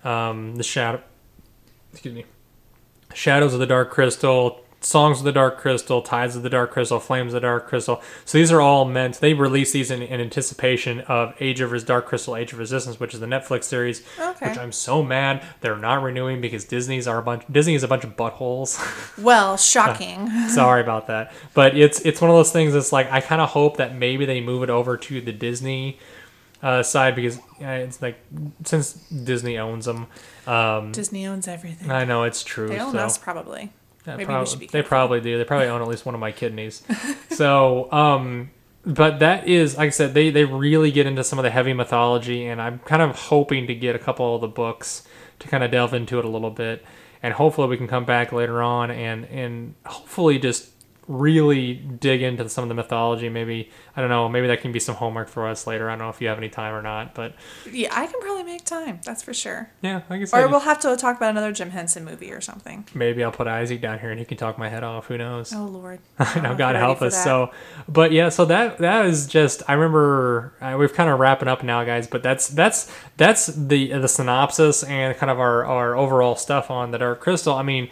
[0.04, 1.02] Um, the shadow,
[1.92, 2.26] excuse me,
[3.14, 7.00] shadows of the dark crystal, songs of the dark crystal, tides of the dark crystal,
[7.00, 8.02] flames of the dark crystal.
[8.24, 9.20] So these are all meant.
[9.20, 13.00] They released these in, in anticipation of Age of Res- Dark Crystal, Age of Resistance,
[13.00, 14.02] which is the Netflix series.
[14.18, 14.48] Okay.
[14.48, 17.44] Which I'm so mad they're not renewing because Disney's are a bunch.
[17.50, 18.78] Disney is a bunch of buttholes.
[19.24, 20.28] Well, shocking.
[20.48, 22.72] Sorry about that, but it's it's one of those things.
[22.74, 25.98] that's like I kind of hope that maybe they move it over to the Disney
[26.62, 28.18] uh, side because uh, it's like
[28.64, 30.06] since Disney owns them.
[30.46, 31.90] Um, Disney owns everything.
[31.90, 32.68] I know it's true.
[32.68, 32.98] they own so.
[32.98, 33.72] us probably.
[34.06, 35.38] Maybe we prob- they probably do.
[35.38, 36.82] They probably own at least one of my kidneys.
[37.30, 38.50] so, um,
[38.84, 41.72] but that is, like I said, they they really get into some of the heavy
[41.72, 45.06] mythology, and I'm kind of hoping to get a couple of the books
[45.38, 46.84] to kind of delve into it a little bit,
[47.22, 50.73] and hopefully we can come back later on and and hopefully just
[51.06, 53.28] really dig into some of the mythology.
[53.28, 54.28] Maybe I don't know.
[54.28, 55.88] Maybe that can be some homework for us later.
[55.88, 57.34] I don't know if you have any time or not, but
[57.70, 59.00] Yeah, I can probably make time.
[59.04, 59.70] That's for sure.
[59.82, 62.86] yeah, I said, Or we'll have to talk about another Jim Henson movie or something.
[62.94, 65.06] maybe I'll put Isaac down here and he can talk my head off.
[65.06, 65.52] Who knows?
[65.52, 66.00] Oh Lord.
[66.18, 67.22] I know God help us.
[67.22, 67.50] So,
[67.88, 69.62] but yeah, so that that is just.
[69.68, 72.06] I remember uh, we've kind of wrapping up now, guys.
[72.06, 76.90] But that's that's that's the the synopsis and kind of our our overall stuff on
[76.90, 77.54] the Dark Crystal.
[77.54, 77.88] I mean,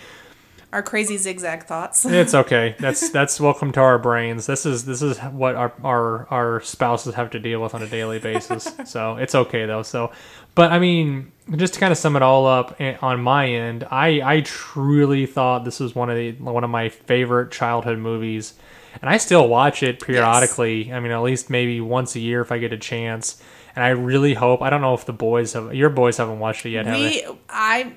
[0.73, 2.05] our crazy zigzag thoughts.
[2.07, 2.75] it's okay.
[2.79, 4.47] That's that's welcome to our brains.
[4.47, 7.87] This is this is what our our our spouses have to deal with on a
[7.87, 8.73] daily basis.
[8.87, 9.83] so it's okay though.
[9.83, 10.13] So,
[10.55, 13.85] but I mean, just to kind of sum it all up eh, on my end,
[13.91, 18.55] I I truly thought this was one of the one of my favorite childhood movies,
[19.01, 20.93] and I still watch it periodically.
[20.93, 23.43] I mean, at least maybe once a year if I get a chance.
[23.75, 24.61] And I really hope.
[24.61, 25.75] I don't know if the boys have.
[25.75, 27.25] Your boys haven't watched it yet, have they?
[27.27, 27.95] we, I,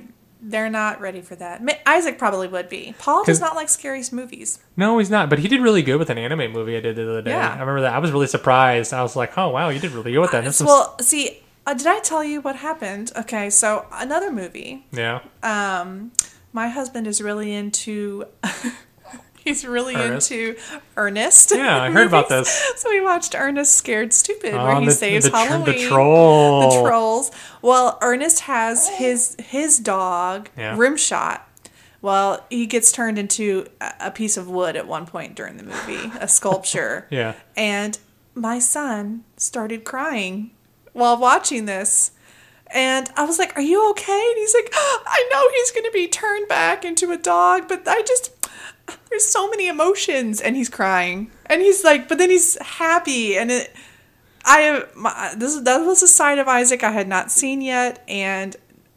[0.47, 1.61] they're not ready for that.
[1.87, 2.93] Isaac probably would be.
[2.99, 4.59] Paul does not like scary movies.
[4.77, 5.29] No, he's not.
[5.29, 7.31] But he did really good with an anime movie I did the other day.
[7.31, 7.49] Yeah.
[7.49, 7.93] I remember that.
[7.93, 8.93] I was really surprised.
[8.93, 10.43] I was like, oh wow, you did really good with that.
[10.43, 13.11] Was- well, see, uh, did I tell you what happened?
[13.15, 14.85] Okay, so another movie.
[14.91, 15.21] yeah.
[15.41, 16.11] Um,
[16.53, 18.25] my husband is really into.
[19.45, 20.31] He's really Ernest?
[20.31, 20.57] into
[20.97, 21.53] Ernest.
[21.55, 22.49] Yeah, I heard about this.
[22.77, 25.77] So we watched Ernest Scared Stupid, Oh, where ah, he the, saves the, Halloween.
[25.77, 26.69] the troll.
[26.81, 27.31] the trolls.
[27.61, 30.75] Well, Ernest has his his dog Yeah.
[30.75, 31.41] Rimshot.
[32.01, 35.63] Well, he gets turned into a a piece of wood at one point during the
[35.63, 37.07] movie, a sculpture.
[37.11, 37.33] Yeah.
[37.55, 37.97] And
[38.33, 40.51] my son started crying
[40.93, 42.11] while watching this.
[42.73, 44.11] And I was like, Are you okay?
[44.31, 47.87] And he's like, I know he's going to be turned back into a dog, but
[47.87, 48.34] I just,
[49.09, 50.41] there's so many emotions.
[50.41, 51.31] And he's crying.
[51.45, 53.37] And he's like, But then he's happy.
[53.37, 53.73] And it,
[54.43, 58.03] I, my, this, that was a side of Isaac I had not seen yet.
[58.07, 58.55] And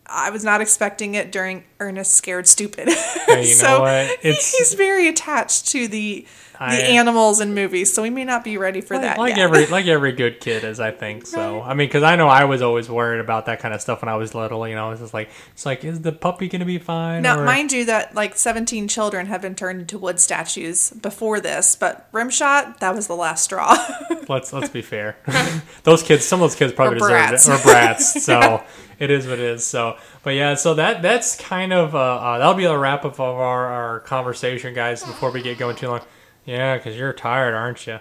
[0.09, 2.89] I was not expecting it during Ernest Scared Stupid.
[2.89, 6.27] Hey, you know so he's very attached to the
[6.59, 9.37] the uh, animals in movies, so we may not be ready for Like, that like
[9.37, 9.45] yet.
[9.45, 11.25] every like every good kid is, I think.
[11.25, 14.03] So I mean, because I know I was always worried about that kind of stuff
[14.03, 14.67] when I was little.
[14.67, 17.23] You know, it's just like it's like, is the puppy gonna be fine?
[17.23, 21.39] now, or- mind you, that like 17 children have been turned into wood statues before
[21.39, 23.77] this, but Rimshot, that was the last straw.
[24.29, 25.17] let's let's be fair.
[25.85, 27.49] those kids, some of those kids probably Or deserve brats.
[27.49, 28.25] it, or brats.
[28.25, 28.63] So
[28.99, 29.65] it is what it is.
[29.65, 33.15] So, but yeah, so that that's kind of uh, uh, that'll be the wrap up
[33.15, 35.03] of our our conversation, guys.
[35.05, 36.01] Before we get going too long.
[36.45, 37.99] Yeah, because you're tired, aren't you?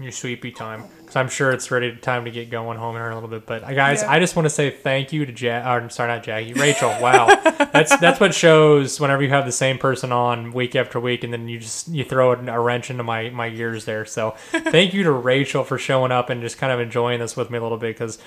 [0.00, 0.84] Your sleepy time.
[1.00, 3.46] Because I'm sure it's ready time to get going home here in a little bit.
[3.46, 4.10] But uh, guys, Yeah.
[4.12, 5.64] I just want to say thank you to Jack.
[5.64, 6.52] Or, I'm sorry, not Jackie.
[6.52, 6.90] Rachel.
[7.00, 7.26] Wow,
[7.72, 11.32] that's that's what shows whenever you have the same person on week after week, and
[11.32, 14.04] then you just you throw a wrench into my my gears there.
[14.04, 17.50] So thank you to Rachel for showing up and just kind of enjoying this with
[17.50, 18.18] me a little bit because.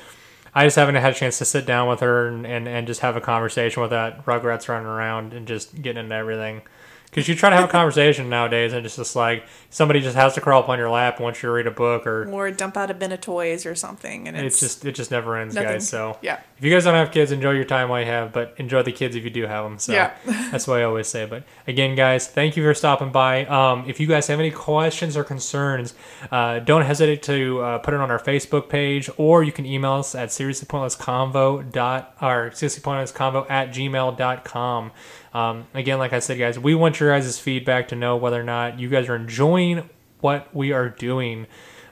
[0.55, 3.01] I just haven't had a chance to sit down with her and, and, and just
[3.01, 6.61] have a conversation with that Rugrats running around and just getting into everything.
[7.13, 10.33] Because you try to have a conversation nowadays, and it's just like somebody just has
[10.33, 12.89] to crawl up on your lap once you read a book, or or dump out
[12.89, 15.69] a bin of toys or something, and it's, it's just it just never ends, nothing.
[15.69, 15.87] guys.
[15.87, 18.55] So yeah, if you guys don't have kids, enjoy your time while you have, but
[18.57, 19.77] enjoy the kids if you do have them.
[19.77, 20.13] So Yeah.
[20.51, 21.25] that's what I always say.
[21.25, 23.45] But again, guys, thank you for stopping by.
[23.45, 25.93] Um, if you guys have any questions or concerns,
[26.31, 29.93] uh, don't hesitate to uh, put it on our Facebook page, or you can email
[29.93, 34.91] us at seriouslypointlessconvo dot or seriouslypointlessconvo at gmail.com.
[35.33, 38.43] Um, again, like I said, guys, we want your guys' feedback to know whether or
[38.43, 39.89] not you guys are enjoying
[40.21, 41.47] what we are doing.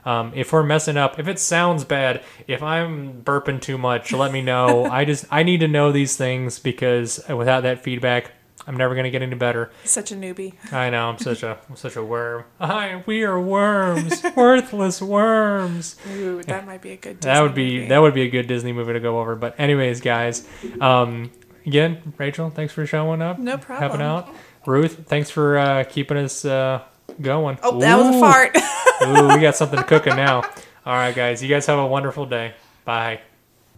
[0.06, 4.32] Um, if we're messing up, if it sounds bad, if I'm burping too much, let
[4.32, 4.86] me know.
[4.92, 8.32] I just I need to know these things because without that feedback,
[8.68, 9.72] I'm never gonna get any better.
[9.84, 10.54] Such a newbie.
[10.72, 12.46] I know I'm such a I'm such a worm.
[12.60, 15.98] I we are worms, worthless worms.
[16.12, 17.22] Ooh, that might be a good.
[17.22, 17.88] That would be movie.
[17.90, 19.36] that would be a good Disney movie to go over.
[19.36, 20.48] But anyways, guys,
[20.80, 21.32] um,
[21.66, 24.30] again, Rachel, thanks for showing up, No helping out.
[24.66, 26.84] Ruth, thanks for uh, keeping us uh,
[27.20, 27.58] going.
[27.64, 28.56] Oh, that was a fart.
[29.04, 30.42] Ooh, we got something cooking now.
[30.86, 32.54] All right, guys, you guys have a wonderful day.
[32.86, 33.22] Bye.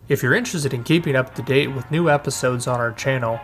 [0.09, 3.39] If you're interested in keeping up to date with new episodes on our channel,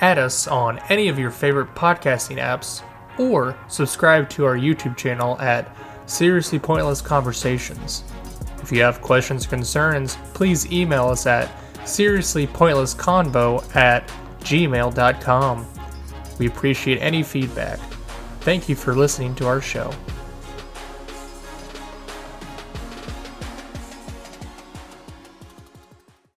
[0.00, 2.82] add us on any of your favorite podcasting apps
[3.18, 5.74] or subscribe to our YouTube channel at
[6.06, 8.04] Seriously Pointless Conversations.
[8.62, 11.50] If you have questions or concerns, please email us at
[11.84, 14.08] seriouslypointlessconvo at
[14.40, 15.66] gmail.com.
[16.38, 17.78] We appreciate any feedback.
[18.40, 19.90] Thank you for listening to our show.